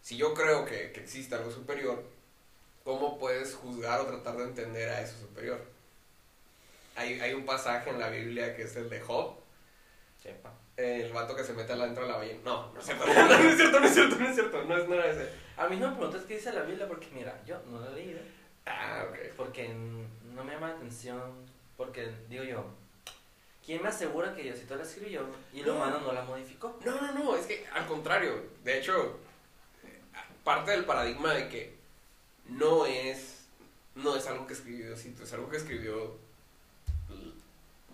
[0.00, 2.02] si yo creo que, que existe algo superior,
[2.84, 5.60] ¿cómo puedes juzgar o tratar de entender a eso superior?
[6.96, 9.34] Hay, hay un pasaje en la Biblia que es el de Job,
[10.22, 10.52] Sepa.
[10.76, 12.40] el vato que se mete adentro de la ballena.
[12.44, 15.00] No, no es cierto, no, no es cierto, no es cierto, no es cierto, no
[15.02, 15.30] es ese.
[15.56, 17.94] A mí no me preguntas qué dice la Biblia porque, mira, yo no la he
[17.94, 18.20] leído.
[18.66, 19.16] Ah, ok.
[19.36, 21.20] Porque no me llama la atención.
[21.76, 22.64] Porque, digo yo,
[23.64, 25.74] ¿quién me asegura que Diosito la escribió y el No.
[25.76, 26.78] humano no la modificó?
[26.84, 28.34] No, no, no, es que al contrario.
[28.62, 29.18] De hecho,
[29.84, 29.98] eh,
[30.44, 31.74] parte del paradigma de que
[32.48, 33.38] no es,
[33.94, 36.16] no es algo que escribió Diosito, es algo que escribió.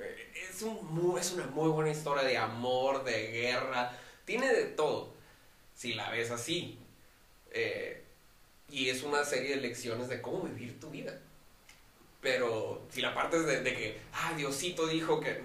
[0.00, 3.92] eh, Es, un es una muy buena historia de amor, de guerra,
[4.24, 5.12] tiene de todo,
[5.74, 6.78] si la ves así.
[7.50, 8.02] Eh,
[8.70, 11.18] y es una serie de lecciones de cómo vivir tu vida.
[12.20, 15.42] Pero si la parte es de, de que, ah, Diosito dijo que.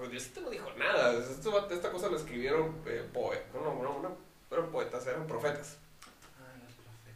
[0.00, 1.12] No, Diosito no dijo nada.
[1.18, 3.52] Esto- esta cosa lo escribieron eh, poetas.
[3.52, 4.16] No, no, no, no,
[4.50, 5.76] eran poetas, eran profetas.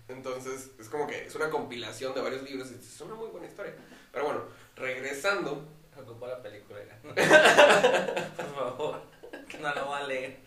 [0.09, 2.71] Entonces es como que es una compilación de varios libros.
[2.71, 3.75] y Es una muy buena historia.
[4.13, 4.43] Pero bueno,
[4.77, 5.65] regresando.
[6.01, 6.81] Ocupo la película.
[7.05, 9.01] Por favor,
[9.49, 10.39] que no la voy a leer.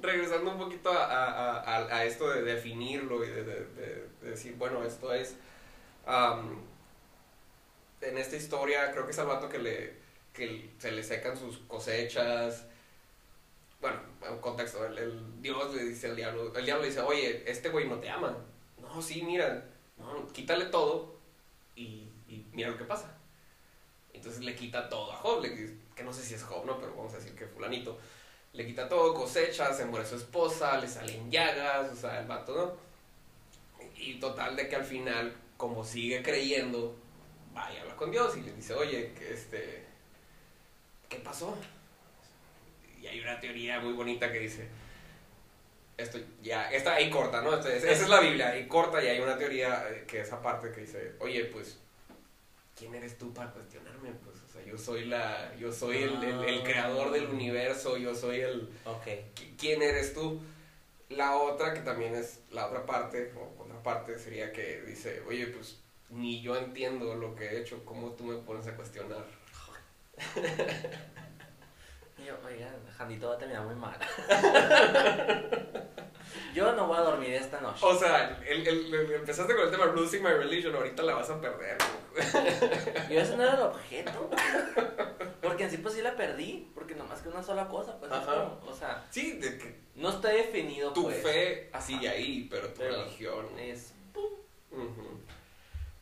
[0.00, 4.30] regresando un poquito a, a- a- a esto de definirlo y de, de- de- de
[4.30, 5.36] decir, bueno, esto es...
[8.00, 9.94] en esta historia creo que es al vato que, le,
[10.32, 12.64] que se le secan sus cosechas.
[13.80, 17.86] Bueno, en contexto, el, Dios le dice al diablo, el diablo dice, oye, este güey
[17.88, 18.36] no te ama.
[18.80, 19.64] No, sí, mira,
[19.98, 21.14] no, quítale todo
[21.74, 23.12] y, y mira lo que pasa.
[24.12, 26.78] Entonces le quita todo a Job, le- que no sé si es Job, ¿no?
[26.78, 27.98] Pero vamos a decir que fulanito
[28.54, 32.54] le quita todo, cosecha, se muere su esposa, le salen llagas, o sea, el vato,
[32.56, 32.86] ¿no?
[33.98, 36.96] Y total de que al final, como sigue creyendo,
[37.54, 39.84] va y habla con Dios y le dice, oye, que este,
[41.10, 41.54] ¿qué pasó?
[43.00, 44.68] Y hay una teoría muy bonita que dice,
[45.96, 47.54] esto ya, está ahí corta, ¿no?
[47.54, 50.70] Entonces, esa es la Biblia, ahí corta y hay una teoría eh, que esa parte
[50.72, 51.78] que dice, oye, pues,
[52.78, 54.10] ¿quién eres tú para cuestionarme?
[54.24, 58.14] Pues, o sea, yo soy la, yo soy el, el- el creador del universo, yo
[58.14, 59.06] soy el, Ok.
[59.34, 60.42] ¿qui- ¿quién eres tú?
[61.08, 65.46] La otra que también es la otra parte, o otra parte sería que dice, oye,
[65.46, 65.78] pues,
[66.10, 69.24] ni yo entiendo lo que he hecho, ¿cómo tú me pones a cuestionar?
[72.18, 73.96] Y yo, oigan, Jandito va a terminar muy mal.
[76.54, 77.80] Yo no voy a dormir esta noche.
[77.84, 81.28] O sea, el, el- el- empezaste con el tema Losing My Religion, ahorita la vas
[81.30, 81.76] a perder.
[83.10, 84.30] Yo ese no era el objeto.
[85.42, 86.70] Porque en sí pues sí la perdí.
[86.74, 88.34] Porque nomás que una sola cosa, pues es Ajá.
[88.58, 91.22] como, o sea, Sí, de que no está definido tu pues.
[91.22, 91.84] fe Ajá.
[91.84, 93.46] sigue ahí, pero tu Pero religión...
[93.58, 93.92] Es
[94.70, 95.20] Ujú.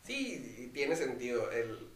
[0.05, 1.51] Sí, y tiene sentido.
[1.51, 1.91] El...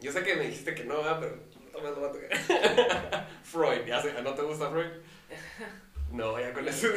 [0.00, 1.18] Yo sé que me dijiste que no, ¿verdad?
[1.20, 1.36] pero
[3.42, 4.86] Freud, ya sé, ¿no te gusta Freud?
[6.12, 6.86] No, ya con eso.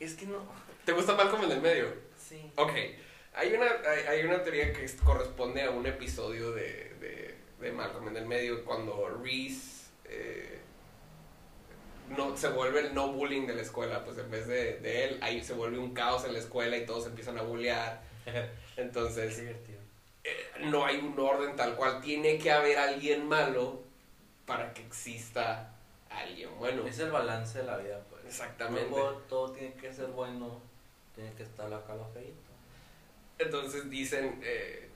[0.00, 0.38] es que no.
[0.84, 1.86] ¿Te gusta Malcolm en el medio?
[2.18, 2.52] Sí.
[2.56, 2.72] Ok,
[3.34, 7.72] hay una, hay, hay una teoría que es- corresponde a un episodio de, de, de
[7.72, 10.58] Malcolm en el medio cuando Reese eh,
[12.16, 15.18] no, se vuelve el no bullying de la escuela, pues en vez de, de él,
[15.22, 18.02] ahí se vuelve un caos en la escuela y todos empiezan a bullear.
[18.76, 19.79] Entonces, Es divertido.
[20.30, 23.82] Eh, no hay un orden tal cual, tiene que haber alguien malo
[24.46, 25.74] para que exista
[26.08, 26.86] alguien bueno.
[26.86, 28.24] Es el balance de la vida, pues.
[28.24, 28.90] Exactamente.
[28.90, 30.60] Luego todo tiene que ser bueno.
[31.14, 32.50] Tiene que estar acá lo feito.
[33.38, 34.88] Entonces dicen eh,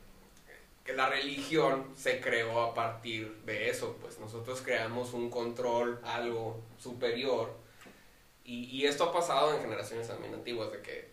[0.85, 6.63] que la religión se creó a partir de eso, pues nosotros creamos un control, algo
[6.79, 7.55] superior,
[8.45, 11.09] y, y esto ha pasado en generaciones también antiguas, de que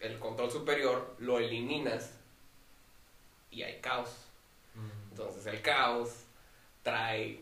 [0.00, 2.12] el control superior lo eliminas
[3.50, 4.10] y hay caos.
[5.10, 6.10] Entonces el caos
[6.82, 7.40] trae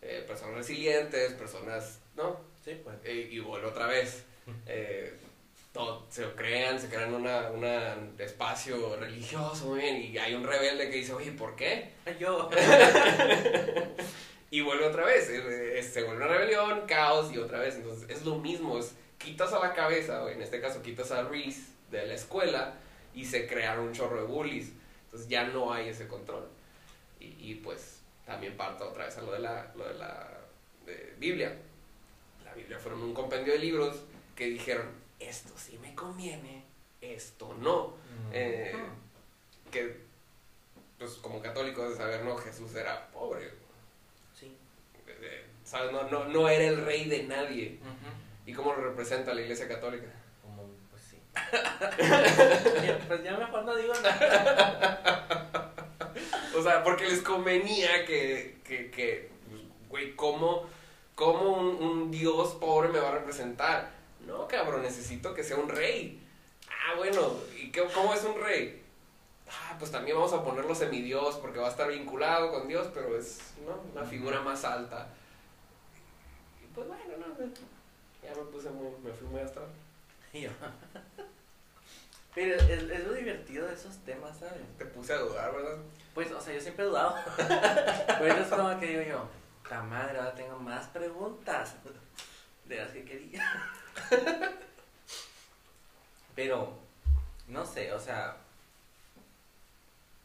[0.00, 2.40] eh, personas resilientes, personas, ¿no?
[2.64, 2.96] Sí, pues.
[3.04, 4.24] Eh, y vuelve otra vez.
[4.66, 5.16] Eh,
[5.72, 10.90] todo, se crean, se crean una, una espacio religioso, muy bien, y hay un rebelde
[10.90, 11.92] que dice, oye, ¿por qué?
[12.18, 12.50] Yo.
[14.52, 17.76] Y vuelve otra vez, se vuelve una rebelión, caos y otra vez.
[17.76, 21.22] Entonces es lo mismo, es quitas a la cabeza, o en este caso quitas a
[21.22, 22.74] Reese de la escuela
[23.14, 24.72] y se crearon un chorro de bullies.
[25.12, 26.48] Entonces ya no hay ese control.
[27.20, 30.26] Y, y, pues también parto otra vez a lo de la, lo de la
[30.86, 31.54] de Biblia.
[32.44, 34.00] La Biblia fueron un compendio de libros
[34.34, 34.86] que dijeron,
[35.20, 36.64] esto sí me conviene,
[37.02, 37.94] esto no.
[38.32, 38.74] Eh,
[39.70, 39.98] que,
[40.98, 43.50] pues como católicos de saber, no, Jesús era pobre,
[44.34, 44.56] Sí.
[45.06, 45.92] eh, ¿sabes?
[45.92, 47.78] No, no, no era el rey de nadie.
[48.46, 50.06] ¿Y cómo lo representa la iglesia católica?
[51.32, 53.24] Pues.
[53.24, 55.72] Ya, mejor no digo nada.
[56.56, 59.30] O sea, porque les convenía que, que, que
[59.88, 60.64] güey, ¿cómo,
[61.14, 63.90] cómo un, un dios pobre me va a representar?
[64.26, 66.22] No, cabrón, necesito que sea un rey.
[66.68, 67.20] Ah, bueno,
[67.56, 68.82] ¿y qué, cómo es un rey?
[69.48, 73.16] Ah, pues también vamos a ponerlo semidios porque va a estar vinculado con Dios, pero
[73.16, 73.78] es ¿no?
[73.92, 75.08] una figura más alta.
[76.62, 77.52] Y pues bueno, no, no,
[78.22, 79.60] ya me puse muy, me fui muy hasta.
[82.34, 84.54] Pero es, es lo divertido de esos temas, ¿sabes?
[84.78, 85.76] Te puse a dudar, ¿verdad?
[86.14, 87.14] Pues, o sea, yo siempre he dudado.
[88.18, 89.28] Pero es como que digo yo,
[89.70, 91.74] la madre, ahora tengo más preguntas
[92.66, 93.44] de las que quería.
[96.34, 96.78] Pero,
[97.48, 98.36] no sé, o sea,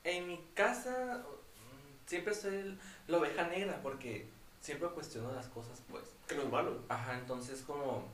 [0.03, 4.30] en mi casa mm, siempre soy el- la oveja negra porque
[4.62, 6.03] siempre cuestiono las cosas, pues.
[6.28, 6.82] Que no es malo.
[6.89, 8.05] Ajá, entonces como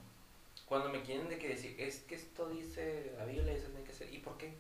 [0.74, 3.86] cuando me quieren de que decir, es que esto dice la Biblia y eso tiene
[3.86, 4.56] que ser, ¿y por qué?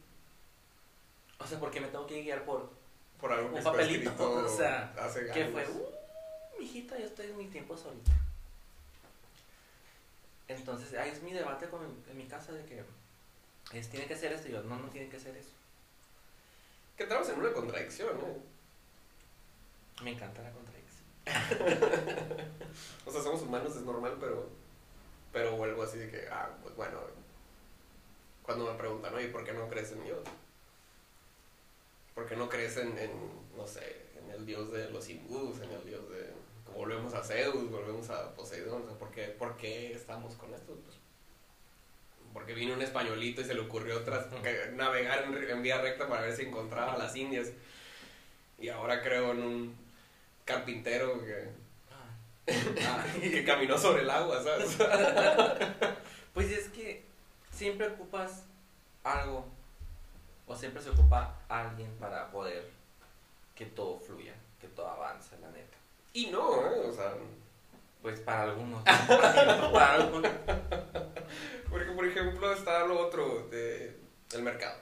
[1.39, 2.69] O sea, porque me tengo que guiar por
[3.19, 4.13] Por algo que Un papelito,
[4.45, 5.53] o sea, hace ¿Qué años.
[5.53, 5.67] fue?
[5.67, 8.11] Uh, mijita, yo estoy en mi tiempo solita.
[10.47, 12.83] Entonces, ahí es mi debate con, en mi casa de que
[13.75, 15.49] es, tiene que ser esto y yo, no, no tiene que ser eso.
[16.95, 20.03] Que entramos en una contradicción, ¿no?
[20.03, 20.83] Me encanta la contradicción.
[23.05, 24.62] O sea, somos humanos, es normal, pero.
[25.33, 26.99] Pero vuelvo así de que, ah, pues bueno.
[28.43, 30.19] Cuando me preguntan, oye, ¿por qué no crees en Dios?
[32.13, 33.11] ¿Por qué no crees en, en,
[33.57, 36.31] no sé, en el Dios de los hindús, en el Dios de.
[36.75, 38.83] Volvemos a Zeus, volvemos a Poseidón?
[38.83, 40.73] O sea, ¿por qué, por qué estamos con esto?
[40.73, 40.97] Pues,
[42.33, 44.27] porque vino un españolito y se le ocurrió tras,
[44.73, 47.49] navegar en, en vía recta para ver si encontraba a las Indias.
[48.59, 49.75] Y ahora creo en un
[50.45, 51.49] carpintero que,
[52.47, 53.03] Ah.
[53.21, 54.77] que caminó sobre el agua, ¿sabes?
[56.33, 57.05] Pues es que
[57.51, 58.43] siempre ocupas
[59.03, 59.45] algo
[60.47, 62.67] o siempre se ocupa alguien para poder
[63.53, 65.77] que todo fluya, que todo avance, la neta.
[66.11, 66.79] Y no, ¿eh?
[66.89, 67.13] O sea,
[68.01, 70.31] Pues para algunos, para algunos.
[71.69, 73.95] porque por ejemplo está lo otro de
[74.33, 74.77] el mercado.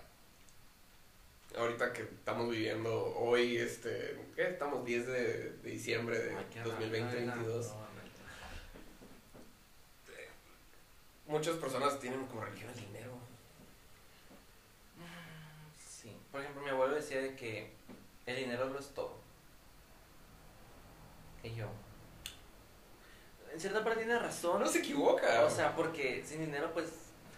[1.58, 4.50] Ahorita que estamos viviendo hoy, este, ¿qué?
[4.52, 7.26] Estamos 10 de, de diciembre de Ay, qué 2020-2022.
[7.28, 7.72] raro, no, no.
[11.28, 13.12] Muchas personas tienen como religión el dinero.
[15.88, 17.72] Sí, por ejemplo, mi abuelo decía de que
[18.26, 19.20] el dinero lo es todo.
[21.44, 21.68] Y yo,
[23.54, 24.62] en cierta parte tiene razón.
[24.62, 25.44] No se equivoca.
[25.44, 26.88] O sea, porque sin dinero, pues,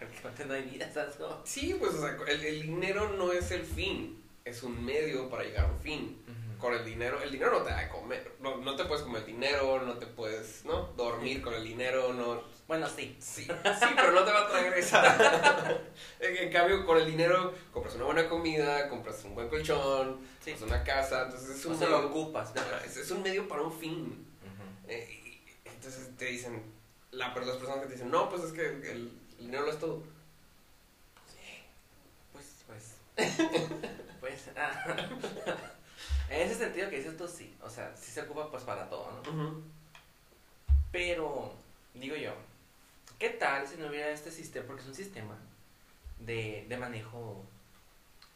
[0.06, 1.16] prácticamente no hay vida, ¿sabes?
[1.16, 1.40] cómo?
[1.44, 5.44] sí, pues o sea, el, el dinero no es el fin, es un medio para
[5.44, 6.20] llegar a un fin.
[6.58, 9.24] con el dinero, el dinero no te da de comer, no, no te puedes comer
[9.26, 10.92] dinero, no te puedes, ¿no?
[10.96, 13.14] Dormir con el dinero, no, Bueno, sí.
[13.20, 15.78] sí, sí, pero no te va a traer esa.
[16.20, 20.52] en, cambio, con el dinero compras una buena comida, compras un buen colchón, Sí.
[20.52, 22.52] compras una casa, entonces es O un sea, medio, lo ocupas.
[22.56, 24.26] Ajá, es, es un medio para un fin.
[24.42, 24.88] Ujú.
[24.90, 26.62] Eh, y- entonces te dicen,
[27.10, 29.72] la, pero las personas que te dicen, no, pues es que el, el dinero lo
[29.72, 30.02] es todo.
[32.32, 32.96] Pues, pues.
[34.20, 34.50] pues.
[34.56, 34.84] ah.
[36.30, 37.56] en ese sentido que dices tú, sí.
[37.62, 39.62] O sea, sí se ocupa, pues, para todo, ¿no?
[40.90, 41.52] Pero,
[41.92, 42.32] digo yo,
[43.18, 44.66] ¿qué tal si no hubiera este sistema?
[44.66, 45.36] Porque es un sistema
[46.20, 47.44] de, de manejo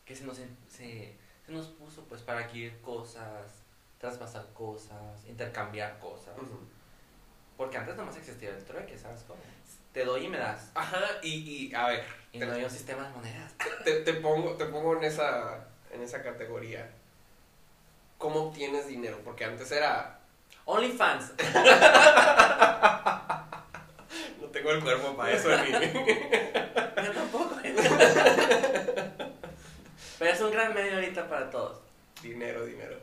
[0.05, 3.63] que se nos, se, se nos puso pues para adquirir cosas,
[3.99, 6.35] traspasar cosas, intercambiar cosas.
[7.57, 9.41] Porque antes nomás existía el trueque, ¿sabes cómo?
[9.93, 10.71] Te doy y me das.
[10.75, 13.53] Ajá, y, y a ver, Y te- no hay un sistema de monedas.
[13.85, 16.89] te, te pongo, te pongo en esa, en esa categoría.
[18.19, 19.19] ¿Cómo obtienes dinero?
[19.25, 20.19] Porque antes era,
[20.65, 21.33] OnlyFans.
[24.41, 25.73] no tengo el cuerpo para eso ni...
[27.05, 27.57] Yo tampoco.
[30.19, 31.79] Pero es un gran medio ahorita para todos.
[32.23, 32.97] dinero, dinero.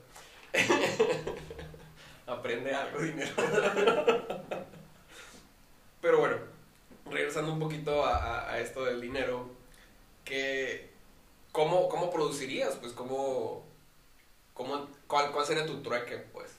[2.28, 3.32] Aprende algo, dinero.
[6.02, 6.38] Pero bueno,
[7.06, 9.50] regresando un poquito a, a- esto del dinero,
[10.26, 10.90] que
[11.52, 12.76] ¿cómo, cómo producirías?
[12.78, 13.64] Pues cómo,
[14.54, 16.52] cómo cuál, cuál sería tu trueque, pues.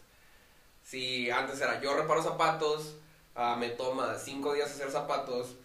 [0.84, 2.96] Si antes era yo reparo zapatos,
[3.34, 5.56] ah, me toma cinco días hacer zapatos,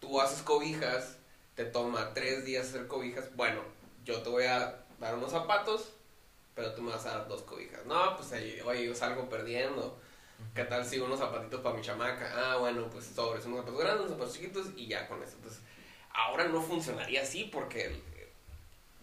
[0.00, 1.16] tú haces cobijas,
[1.54, 3.60] te toma tres días hacer cobijas, bueno,
[4.04, 5.92] yo te voy a dar unos zapatos,
[6.54, 7.84] pero tú me vas a dar dos cobijas.
[7.86, 9.98] No, pues ahí, oye, salgo perdiendo.
[10.54, 12.32] ¿Qué tal si unos zapatitos para mi chamaca?
[12.34, 15.36] Ah, bueno, pues sobres, unos zapatos grandes, unos zapatos chiquitos y ya con eso.
[15.36, 15.60] Entonces,
[16.10, 18.00] ahora no funcionaría así porque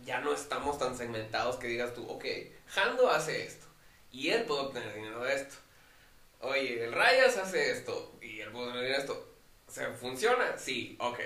[0.03, 2.25] ya no estamos tan segmentados que digas tú, ok,
[2.67, 3.67] Jando hace esto
[4.11, 5.55] y él puede obtener dinero de esto.
[6.41, 9.33] Oye, el Rayas hace esto y él puede obtener esto.
[9.67, 10.57] O sea, ¿funciona?
[10.57, 11.19] Sí, ok.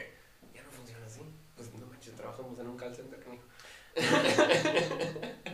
[0.53, 1.21] Ya no funciona así.
[1.55, 3.43] Pues no manches, trabajamos en un call center, canijo.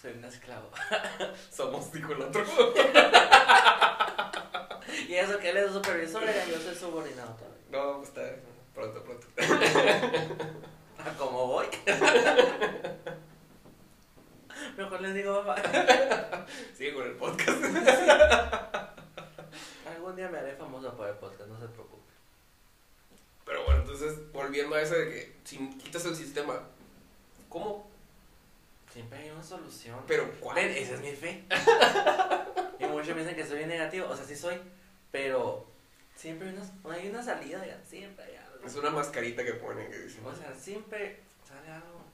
[0.00, 0.70] Soy un esclavo.
[1.50, 2.44] Somos, dijo el otro.
[5.08, 7.32] Y eso que él es supervisor, y yo soy subordinado.
[7.34, 7.58] todavía.
[7.70, 8.22] No, pues está
[8.74, 9.26] pronto, pronto.
[10.98, 11.66] ¿A cómo voy?
[14.76, 16.46] Mejor les digo, papá.
[16.76, 17.64] Sigue con el podcast.
[19.86, 22.12] Algún día me haré famoso por el podcast, no se preocupe.
[23.44, 26.60] Pero bueno, entonces, volviendo a eso de que si quitas el sistema,
[27.48, 27.90] ¿cómo?
[28.92, 30.00] Siempre hay una solución.
[30.08, 30.58] Pero ¿cuál?
[30.58, 31.44] Esa es mi fe.
[32.80, 34.60] y muchos piensan que soy bien negativo, o sea, sí soy,
[35.12, 35.68] pero
[36.16, 38.66] siempre hay una, hay una salida, ya, siempre hay algo.
[38.66, 40.26] Es una mascarita que ponen que dicen.
[40.26, 42.04] O sea, siempre sale algo.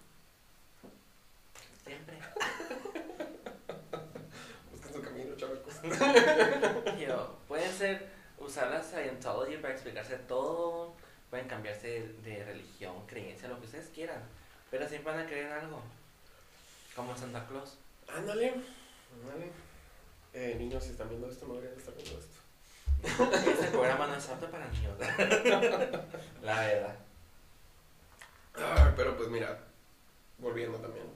[1.82, 2.18] Siempre.
[4.70, 5.58] Busquen su camino, chavos.
[7.00, 8.06] Yo, pueden ser,
[8.38, 10.94] usar la Scientology para explicarse todo,
[11.30, 14.22] pueden cambiarse de, de religión, creencia, lo que ustedes quieran,
[14.70, 15.82] pero siempre van a creer en algo.
[16.96, 17.76] Como Santa Claus.
[18.08, 18.54] Ándale.
[19.22, 19.50] Ándale.
[20.32, 22.36] Eh, niños, si están viendo esto, no deberían estar viendo esto.
[23.50, 24.98] Este programa no es apto para niños.
[26.42, 26.96] La verdad.
[28.54, 29.58] Ay, pero pues mira,
[30.38, 31.06] volviendo también.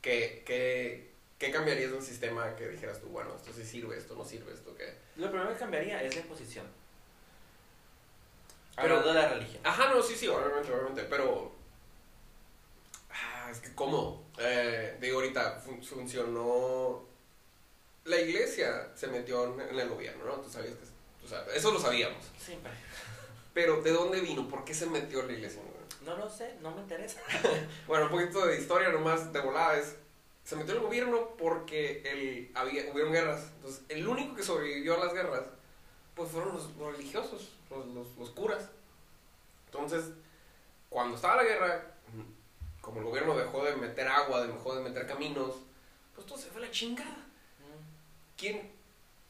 [0.00, 4.14] ¿Qué, qué, qué cambiarías de un sistema que dijeras tú, bueno, esto sí sirve, esto
[4.14, 4.94] no sirve, esto qué?
[5.16, 6.66] Lo primero que cambiaría es la imposición.
[8.76, 9.60] Pero- de la religión.
[9.64, 11.52] Ajá, no, sí, sí, obviamente, obviamente, pero...
[13.50, 14.24] Es que, ¿cómo?
[14.38, 17.04] Eh, digo, ahorita fun- funcionó...
[18.04, 20.34] La iglesia se metió en, el gobierno, ¿no?
[20.36, 20.86] Tú sabías que...
[21.20, 22.24] tú sabes, eso lo sabíamos.
[22.38, 22.72] Siempre.
[23.52, 24.48] Pero, ¿de dónde vino?
[24.48, 25.60] ¿Por qué se metió la iglesia?
[26.04, 27.20] No lo sé, no me interesa.
[27.86, 29.96] Bueno, un poquito de historia nomás de volada es...
[30.44, 33.50] Se metió en el gobierno porque el, había, hubieron guerras.
[33.56, 35.42] Entonces, el único que sobrevivió a las guerras,
[36.14, 38.68] pues fueron los, los religiosos, los, los, los curas.
[39.66, 40.06] Entonces,
[40.88, 41.94] cuando estaba la guerra,
[42.90, 45.54] como el gobierno dejó de meter agua, dejó de meter caminos,
[46.12, 47.24] pues todo se fue a la chingada.
[48.36, 48.68] ¿Quién,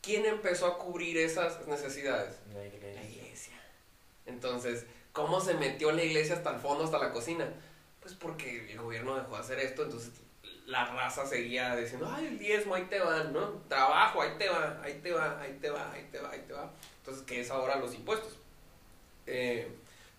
[0.00, 2.36] quién empezó a cubrir esas necesidades?
[2.54, 3.02] La iglesia.
[3.02, 3.60] La iglesia.
[4.24, 7.52] Entonces, ¿cómo se metió la iglesia hasta el fondo, hasta la cocina?
[8.00, 10.12] Pues porque el gobierno dejó de hacer esto, entonces
[10.64, 13.60] la raza seguía diciendo, ay, el diezmo, ahí te va, ¿no?
[13.68, 16.54] Trabajo, ahí te va, ahí te va, ahí te va, ahí te va, ahí te
[16.54, 16.70] va.
[17.00, 18.38] Entonces, ¿qué es ahora los impuestos?
[19.26, 19.70] Eh,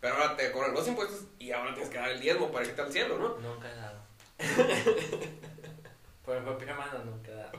[0.01, 2.81] pero ahora te cobran los impuestos y ahora tienes que dar el diezmo para irte
[2.81, 3.37] al cielo, ¿no?
[3.37, 3.99] Nunca he dado.
[6.25, 7.51] Por mi propia mano nunca he dado.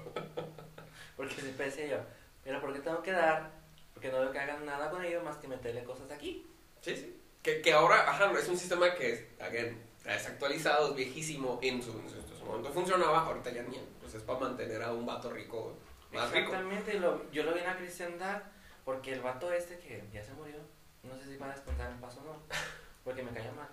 [1.16, 1.96] Porque siempre decía yo,
[2.44, 3.50] pero ¿por qué tengo que dar?
[3.94, 6.46] Porque no veo que hagan nada con ello más que meterle cosas aquí.
[6.80, 7.18] Sí, sí.
[7.42, 11.82] Que, que ahora, ajá, es un sistema que es, again, es actualizado, es viejísimo, en
[11.82, 14.92] su, en su- en su momento funcionaba, ahorita ya ni, pues es para mantener a
[14.92, 15.74] un vato rico
[16.12, 16.46] más rico.
[16.52, 18.42] Exactamente, y lo- yo lo vi en la cristiandad,
[18.84, 20.56] porque el vato este que ya se murió,
[21.02, 22.36] no sé si va a descontar el paso o no,
[23.04, 23.68] porque me cayó mal.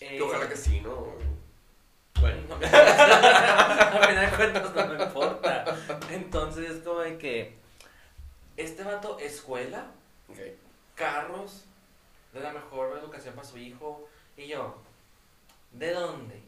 [0.00, 1.14] Eh, ojalá que sí, ¿no?
[2.20, 3.98] Bueno, No me importa.
[4.00, 5.76] A final de cuentas no me importa.
[6.10, 7.56] Entonces es como de que
[8.56, 9.86] este vato escuela,
[10.96, 11.64] carros,
[12.32, 14.08] de la mejor educación para su hijo.
[14.36, 14.76] Y yo,
[15.72, 16.40] ¿de dónde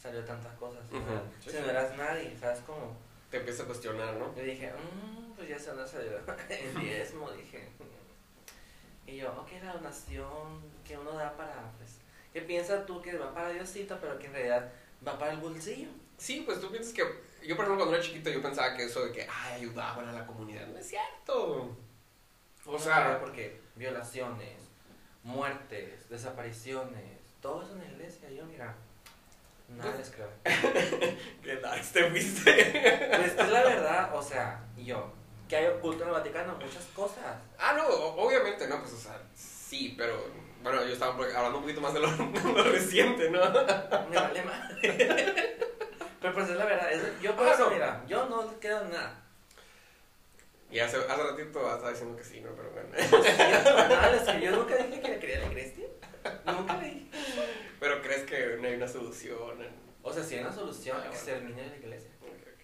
[0.00, 0.82] salió tantas cosas?
[0.90, 0.96] Sí,
[1.44, 1.56] si sí.
[1.62, 2.96] no eras nadie, ¿sabes cómo?
[3.30, 4.34] Te empieza a cuestionar, ¿no?
[4.36, 6.12] Yo dije, "Mm, pues ya se van a salir
[6.50, 7.68] el diezmo, dije.
[9.06, 11.98] Y yo, ok, la donación que uno da para, pues,
[12.32, 14.72] ¿qué piensas tú que va para Diosito, pero que en realidad
[15.06, 15.88] va para el bolsillo?
[16.16, 17.02] Sí, pues tú piensas que.
[17.46, 20.12] Yo, por ejemplo, cuando era chiquito, yo pensaba que eso de que, ay, ayudaban a
[20.12, 20.66] la comunidad.
[20.68, 21.76] No es cierto.
[22.66, 24.56] O sea, porque violaciones,
[25.22, 28.74] muertes, desapariciones, todo eso en la iglesia, yo mira,
[29.68, 30.30] nada Pues- creo.
[31.42, 31.80] ¿qué tal?
[31.92, 33.10] Te fuiste.
[33.16, 35.12] Pues es la verdad, o sea, yo,
[35.54, 36.54] que hay oculto en el Vaticano?
[36.56, 37.36] Muchas cosas.
[37.58, 40.26] Ah, no, obviamente, no, pues, o sea, sí, pero.
[40.64, 43.38] Bueno, yo estaba hablando un poquito más de lo, de lo reciente, ¿no?
[44.10, 44.42] Me vale.
[46.22, 47.70] Pero pues es la verdad, es- yo por Ah, eso, no.
[47.70, 49.22] mira, yo no creo en nada.
[50.70, 52.48] Y hace, hace ratito estaba diciendo que sí, ¿no?
[52.56, 52.88] Pero bueno.
[52.96, 55.84] Es que yo nunca dije que quería la iglesia.
[56.46, 57.06] Nunca le dije.
[57.78, 59.60] Pero crees que no hay una solución.
[59.62, 61.24] en- O sea, si hay una solución, Ah, que bueno.
[61.24, 62.10] se elimine la iglesia.
[62.22, 62.60] Ok, ok.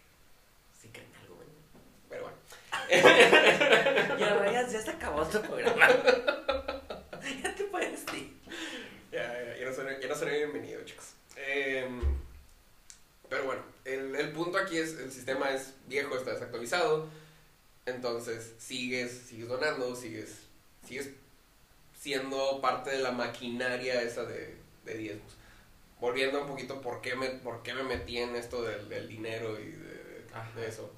[0.80, 1.48] Sí creen algo, güey.
[2.08, 2.38] Pero bueno.
[2.90, 5.88] Y a rayas ya se acabó tu programa.
[7.42, 8.32] ya te puedes ir.
[9.12, 11.14] Ya, ya, ya no seré, ya no seré bienvenido, chicos.
[11.36, 12.00] Em,
[13.28, 17.08] pero bueno, el, el punto aquí es, el sistema es viejo, está desactualizado.
[17.86, 20.36] Entonces, sigues, sigues donando, sigues,
[20.86, 21.10] sigues
[21.98, 25.32] siendo parte de la maquinaria esa de, de diezmos.
[26.00, 29.60] Volviendo un poquito, ¿por qué me, por qué me metí en esto del, del dinero
[29.60, 30.90] y de eso?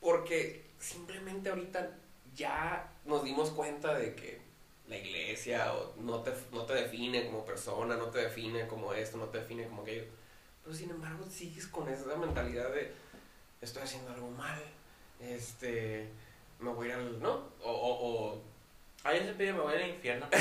[0.00, 1.96] Porque simplemente ahorita
[2.34, 4.40] ya nos dimos cuenta de que
[4.88, 9.18] la iglesia o no, te, no te define como persona, no te define como esto,
[9.18, 10.04] no te define como aquello.
[10.64, 12.92] Pero sin embargo sigues con esa mentalidad de
[13.60, 14.60] estoy haciendo algo mal,
[15.20, 16.08] este,
[16.58, 17.50] me voy a ir al, ¿no?
[17.62, 18.42] O, o, o
[19.04, 20.26] Ay, yo siempre me voy al infierno.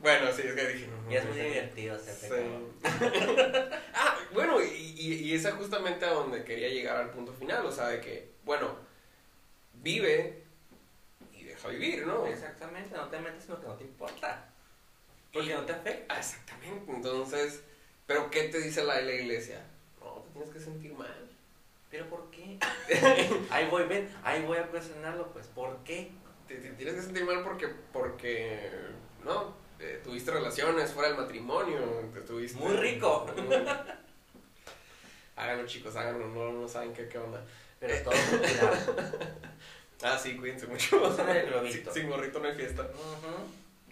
[0.00, 0.86] Bueno, sí, es que dije.
[0.86, 2.80] no, y es muy divertido ser Sí.
[3.94, 7.72] ah, bueno, y, y, y esa justamente a donde quería llegar al punto final, o
[7.72, 8.76] sea, de que, bueno,
[9.74, 10.44] vive
[11.34, 12.26] y deja vivir, ¿no?
[12.26, 14.46] Exactamente, no te metes en lo que no te importa.
[15.32, 16.18] Porque no te afecta.
[16.18, 17.62] Exactamente, entonces,
[18.06, 19.64] ¿pero qué te dice la, la iglesia?
[20.00, 21.28] No, te tienes que sentir mal.
[21.90, 22.58] ¿Pero por qué?
[23.50, 26.10] ahí voy, ven, ahí voy a cuestionarlo, pues, ¿por qué?
[26.46, 28.70] Te, te tienes que sentir mal porque, porque
[29.24, 29.54] ¿no?
[29.78, 31.80] Eh, tuviste relaciones fuera del matrimonio,
[32.12, 32.58] te tuviste...
[32.58, 33.26] Muy rico.
[35.40, 37.42] háganlo chicos, háganlo, no, no saben qué, qué onda.
[37.78, 38.76] Pero todo con cuidado.
[40.02, 41.14] Ah, sí, cuídense mucho.
[41.70, 42.88] Sin, sin gorrito no hay fiesta.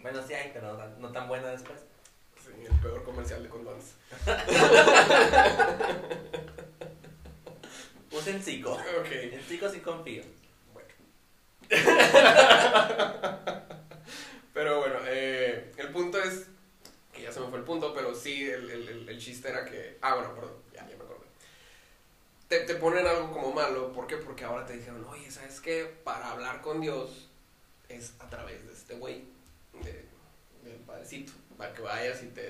[0.01, 1.77] Bueno, sí hay, pero no, no tan buena después.
[2.43, 3.93] Sí, el peor comercial de condones.
[8.11, 8.71] Usen psico.
[8.71, 9.11] Ok.
[9.11, 10.23] En psico sí confío.
[10.73, 10.87] Bueno.
[14.51, 16.47] pero bueno, eh, el punto es,
[17.13, 19.63] que ya se me fue el punto, pero sí, el, el, el, el chiste era
[19.63, 21.18] que, ah, bueno, perdón, ya, ya me acordé.
[22.49, 24.17] Te, te ponen algo como malo, ¿por qué?
[24.17, 25.85] Porque ahora te dijeron, oye, ¿sabes qué?
[26.03, 27.27] Para hablar con Dios
[27.87, 29.23] es a través de este güey,
[29.83, 30.05] de,
[30.63, 32.41] del padrecito, para que vayas y te,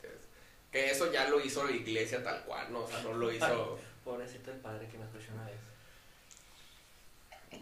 [0.00, 0.10] te-
[0.72, 2.80] Que eso ya lo hizo la iglesia tal cual, ¿no?
[2.82, 3.78] O sea, no lo hizo...
[4.04, 5.56] Pobrecito el padre que me escuchó una vez.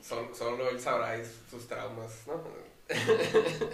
[0.03, 1.17] Solo, solo él sabrá
[1.51, 2.43] sus traumas, ¿no?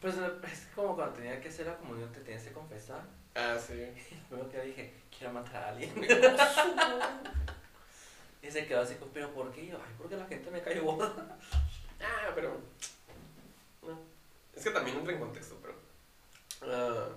[0.00, 3.00] Pues es como cuando tenía que hacer la comunión, te tienes que confesar.
[3.34, 3.86] Ah, sí.
[4.28, 5.92] Primero que dije, quiero matar a alguien.
[8.42, 9.66] Y se quedó así, como, pero ¿por qué?
[9.66, 11.12] Yo, ay, porque la gente me cae gorda.
[12.00, 12.60] Ah, pero.
[13.82, 13.98] No.
[14.54, 15.74] Es que también entra en contexto, pero.
[16.70, 17.08] ah,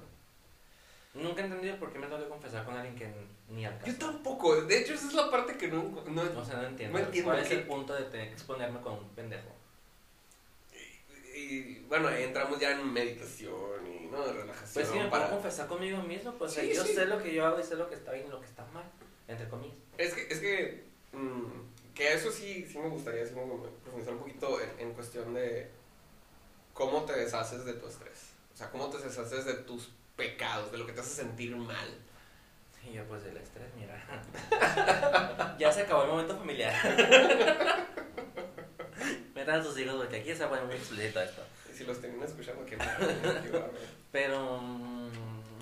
[1.13, 3.11] Nunca he entendido por qué me tengo que confesar con alguien que
[3.49, 3.91] ni al caso.
[3.91, 4.61] yo tampoco.
[4.61, 5.83] De hecho, esa es la parte que no.
[6.05, 6.97] no O sea, no entiendo.
[6.97, 9.49] No entiendo ¿Cuál es el punto de tener que exponerme con un pendejo?
[11.37, 14.73] Y, bueno, ahí entramos ya en meditación y no relajación.
[14.73, 16.93] Pues sí, me para- puedo confesar conmigo mismo, pues Sí, yo sí.
[16.95, 18.65] sé lo que yo hago y sé lo que está bien y lo que está
[18.73, 18.85] mal,
[19.27, 19.77] entre comillas.
[19.97, 20.83] Es que, es que,
[21.13, 24.93] mm, que eso sí, sí me gustaría sí me- me profundizar un poquito en, en
[24.93, 25.69] cuestión de
[26.73, 28.31] cómo te deshaces de tu estrés.
[28.53, 31.89] O sea, cómo te deshaces de tus pecados, de lo que te hace sentir mal.
[32.87, 35.55] Y yo, pues el estrés, mira.
[35.59, 36.73] ya se acabó el momento familiar.
[39.47, 41.41] Metan a sus hijos porque aquí se poner muy explícito esto.
[41.71, 43.71] Y si los terminan escuchando, qué mal, qué bárbaro.
[44.11, 45.09] Pero mm,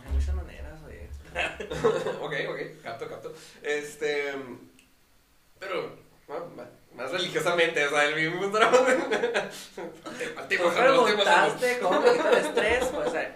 [0.03, 1.07] hay muchas maneras, oye.
[2.19, 3.35] ok, ok, capto, capto.
[3.61, 4.33] Este.
[5.59, 5.99] Pero,
[6.95, 13.35] más religiosamente, o sea, el mismo al al preguntaste cómo quito el estrés, pues hay,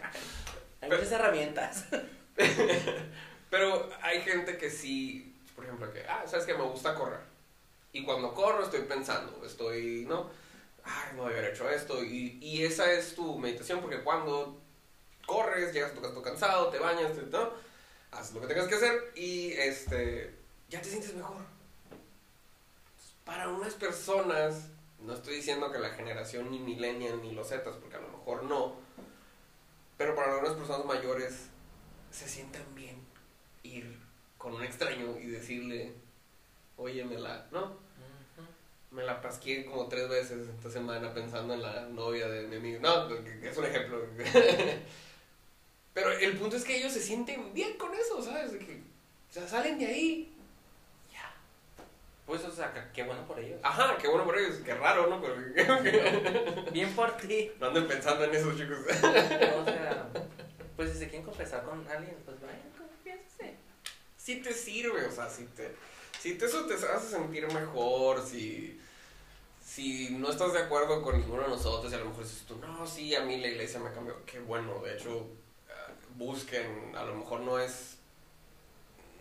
[0.81, 1.85] hay muchas herramientas.
[3.51, 7.19] Pero hay gente que sí, por ejemplo, que, ah, sabes que me gusta correr.
[7.91, 10.29] Y cuando corro estoy pensando, estoy, ¿no?
[10.83, 12.03] Ay, no haber hecho esto.
[12.03, 14.59] Y, y esa es tu meditación, porque cuando
[15.25, 17.51] corres, llegas a tu casa cansado, te bañas, ¿no?
[18.11, 20.33] Haces lo que tengas que hacer y este,
[20.69, 21.37] ya te sientes mejor.
[23.23, 24.69] Para unas personas,
[24.99, 28.43] no estoy diciendo que la generación ni millennial ni los zetas, porque a lo mejor
[28.43, 28.75] no,
[29.97, 31.49] pero para algunas personas mayores
[32.11, 32.97] se sienten bien
[33.61, 33.99] ir
[34.37, 35.93] con un extraño y decirle,
[36.79, 37.77] oye, me la, ¿no?
[38.91, 42.79] Me la pasqué como tres veces esta semana pensando en la novia de mi amigo.
[42.81, 43.07] No,
[43.43, 44.03] es un ejemplo.
[45.93, 48.53] Pero el punto es que ellos se sienten bien con eso, ¿sabes?
[48.53, 48.81] De que,
[49.29, 50.33] o sea, salen de ahí.
[51.13, 51.31] Ya.
[52.25, 53.59] Pues, o sea, qué bueno por ellos.
[53.61, 54.55] Ajá, qué bueno por ellos.
[54.65, 55.21] Qué raro, ¿no?
[55.21, 55.35] Pero
[56.71, 57.51] Bien por ti.
[57.59, 58.79] no anden pensando en eso, chicos.
[58.89, 60.09] O sea,
[60.75, 63.55] pues si se quieren confesar con alguien, pues vayan, confiésese.
[64.17, 65.75] sí te sirve, o sea, si te,
[66.19, 68.79] si te, eso te hace sentir mejor, si,
[69.63, 72.55] si no estás de acuerdo con ninguno de nosotros y a lo mejor dices tú,
[72.57, 75.27] no, sí, a mí la iglesia me cambió, qué bueno, de hecho,
[75.67, 77.97] eh, busquen, a lo mejor no es,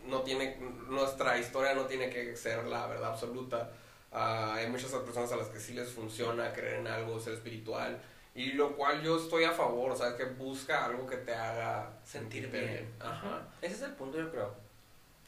[0.07, 0.57] no tiene,
[0.89, 3.71] nuestra historia no tiene que ser la verdad absoluta,
[4.11, 8.01] Ah, hay muchas personas a las que sí les funciona creer en algo, ser espiritual,
[8.35, 11.91] y lo cual yo estoy a favor, o sea, que busca algo que te haga
[12.05, 12.95] Sentir sentirte bien.
[13.01, 13.47] Ajá.
[13.61, 14.55] Ese es el punto, yo creo.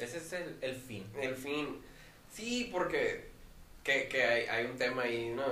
[0.01, 1.07] Ese es el, el fin.
[1.21, 1.83] El fin.
[2.33, 3.29] Sí, porque
[3.85, 5.45] que, que hay, hay un tema ahí, ¿no?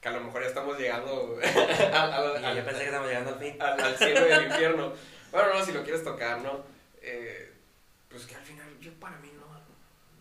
[0.00, 1.38] Que a lo mejor ya estamos llegando
[1.92, 3.56] al, yo pensé que estamos llegando al fin.
[3.60, 4.92] al- al cielo y al infierno.
[5.32, 6.64] Bueno, no, si lo quieres tocar, ¿no?
[7.02, 7.52] Eh,
[8.08, 9.46] pues que al final, yo para mí no,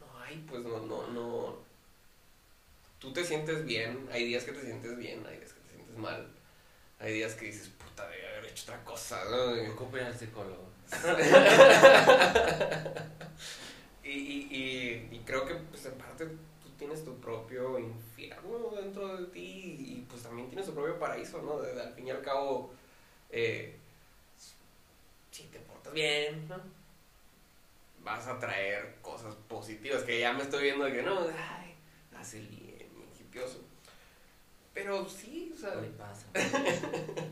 [0.06, 1.58] no hay, pues no, no, no.
[3.00, 5.98] Tú te sientes bien, hay días que te sientes bien, hay días que te sientes
[5.98, 6.28] mal.
[7.00, 9.56] Hay días que dices, puta, debe haber hecho otra cosa, ¿no?
[9.56, 10.66] Y- Ocupen al psicólogo.
[14.04, 19.18] y, y, y, y creo que pues en parte tú tienes tu propio infierno dentro
[19.18, 21.60] de ti y pues también tienes tu propio paraíso, ¿no?
[21.62, 22.72] De- al fin y al cabo,
[23.32, 23.78] eh,
[25.32, 26.58] si te portas bien, ¿no?
[28.04, 31.76] Vas a traer cosas positivas, que ya me estoy viendo de que no, ay,
[32.16, 32.88] hace bien,
[33.20, 33.60] hipioso.
[34.74, 36.28] Pero sí, o sea, ¿Qué le pasa?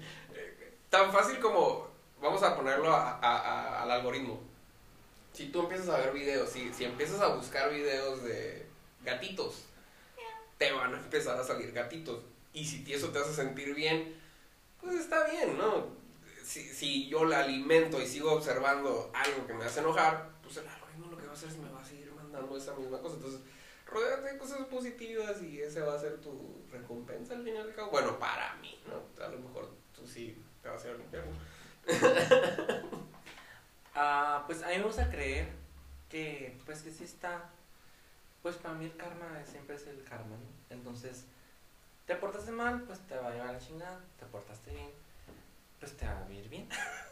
[0.93, 1.87] tan fácil como
[2.21, 4.39] vamos a ponerlo al algoritmo.
[5.33, 8.67] Si tú empiezas a ver videos, si, si empiezas a buscar videos de
[9.03, 9.63] gatitos,
[10.59, 12.23] te van a empezar a salir gatitos.
[12.53, 14.15] Y si eso te hace sentir bien,
[14.79, 15.87] pues está bien, ¿no?
[16.43, 20.67] Si, si yo la alimento y sigo observando algo que me hace enojar, pues el
[20.67, 23.15] algoritmo lo que va a hacer es me va a seguir mandando esa misma cosa.
[23.15, 23.41] Entonces,
[23.87, 27.73] rodeate de cosas positivas y ese va a ser tu recompensa al fin y al
[27.73, 27.89] cabo.
[27.89, 29.25] Bueno, para mí, ¿no?
[29.25, 31.34] A lo mejor tú sí te vas a ir al infierno.
[33.95, 35.47] Ah, pues a mí me gusta creer
[36.09, 37.47] que, pues que sí está,
[38.41, 40.76] pues para mí el karma siempre es el karma, ¿no?
[40.76, 41.26] Entonces,
[42.07, 44.89] te portaste mal, pues te va a llevar la chingada, te portaste bien,
[45.80, 46.68] pues te va a ir bien.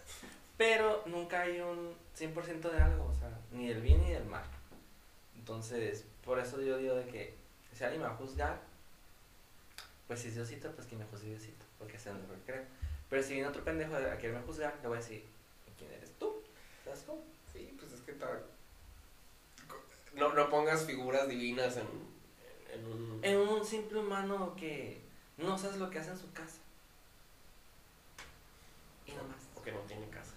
[0.58, 4.43] Pero nunca hay un 100% de algo, o sea, ni del bien ni del mal.
[5.36, 7.36] Entonces, por eso yo digo de que
[7.74, 8.60] si alguien me va a juzgar,
[10.08, 12.80] pues si es Diosito, pues que me juzgue Diosito, porque es lo que creo.
[13.12, 15.24] Pero si viene otro pendejo a quererme juzgar, le voy a decir,
[15.78, 16.41] ¿quién eres tú?
[16.84, 17.22] ¿Sabes cómo?
[17.53, 18.39] Sí, pues es que ta-
[20.16, 21.88] no, no pongas figuras divinas en,
[22.74, 23.20] en un...
[23.24, 25.01] En un simple humano que
[25.38, 26.57] no sabes lo que hace en su casa.
[29.05, 29.38] Y no más.
[29.55, 30.32] O que no tiene casa.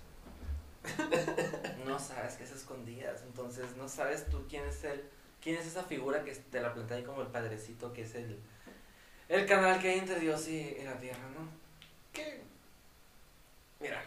[1.87, 3.23] No sabes que es escondidas.
[3.23, 5.05] Entonces no sabes tú quién es él.
[5.41, 8.41] ¿Quién es esa figura que te la plantea ahí como el padrecito que es el,
[9.29, 11.47] el canal que hay entre Dios y, y la tierra, ¿no?
[12.13, 12.43] ¿Qué?
[13.85, 14.03] Mira,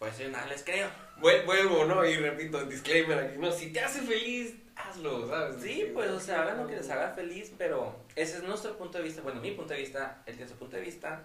[0.00, 0.88] Pues yo nada les creo.
[1.20, 2.04] vuel- vuelvo, ¿no?
[2.04, 5.62] Y repito, disclaimer aquí, no, si te hace feliz, hazlo, ¿sabes?
[5.62, 8.98] Sí, pues, o sea, hagan lo que les haga feliz, pero ese es nuestro punto
[8.98, 9.22] de vista.
[9.22, 11.22] Bueno, mi punto de vista, él tiene su punto de vista.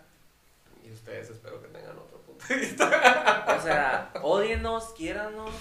[0.85, 3.55] Y ustedes espero que tengan otro punto de vista.
[3.59, 5.51] O sea, odienos, quiéranos,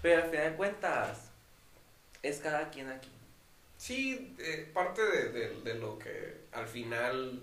[0.00, 1.30] pero al final de cuentas,
[2.22, 3.10] es cada quien aquí.
[3.76, 7.40] Sí, eh, parte de, de- de lo que al final,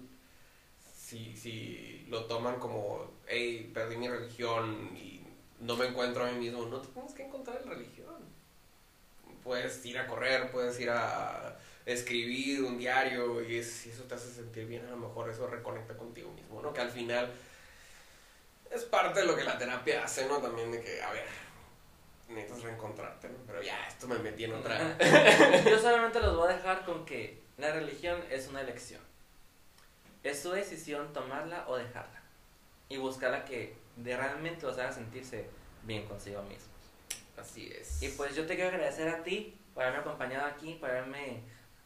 [0.94, 5.24] si, si lo toman como, hey, perdí mi religión y
[5.60, 8.16] no me encuentro a mí mismo, no te tienes que encontrar en religión.
[9.44, 14.32] Puedes ir a correr, puedes ir a escribir un diario y si eso te hace
[14.32, 16.74] sentir bien, a lo mejor eso reconecta contigo mismo, ¿no?
[16.74, 17.32] Que al final
[18.70, 20.38] es parte de lo que la terapia hace, ¿no?
[20.38, 21.26] También de que, a ver,
[22.28, 23.38] necesitas reencontrarte, ¿no?
[23.48, 24.98] Pero ya, esto me metí en otra...
[25.66, 29.02] Yo solamente los voy a dejar con que la religión es una elección.
[30.24, 32.19] Es su decisión tomarla o dejarla.
[32.90, 35.46] Y buscar la que de realmente los haga sentirse
[35.84, 36.68] bien consigo mismos.
[37.38, 38.02] Así es.
[38.02, 41.42] Y pues yo te quiero agradecer a ti por haberme acompañado aquí, por haberme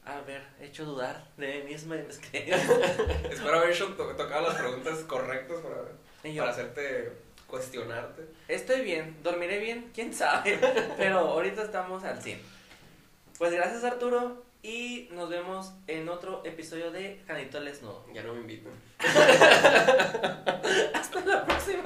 [0.06, 2.70] haber hecho dudar de mí mismo y de mis creencias.
[3.30, 7.12] Espero haber hecho to- tocado las preguntas correctas para, para hacerte
[7.48, 8.24] cuestionarte.
[8.48, 10.58] Estoy bien, dormiré bien, quién sabe,
[10.98, 12.42] pero ahorita estamos al 100.
[13.38, 18.06] Pues gracias Arturo y nos vemos en otro episodio de Janito el Desnudo.
[18.14, 18.72] Ya no me invitan.
[20.94, 21.84] Hasta la próxima.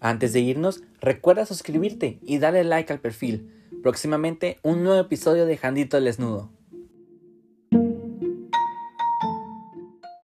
[0.00, 3.52] Antes de irnos, recuerda suscribirte y darle like al perfil.
[3.82, 6.48] Próximamente un nuevo episodio de Jandito el Desnudo.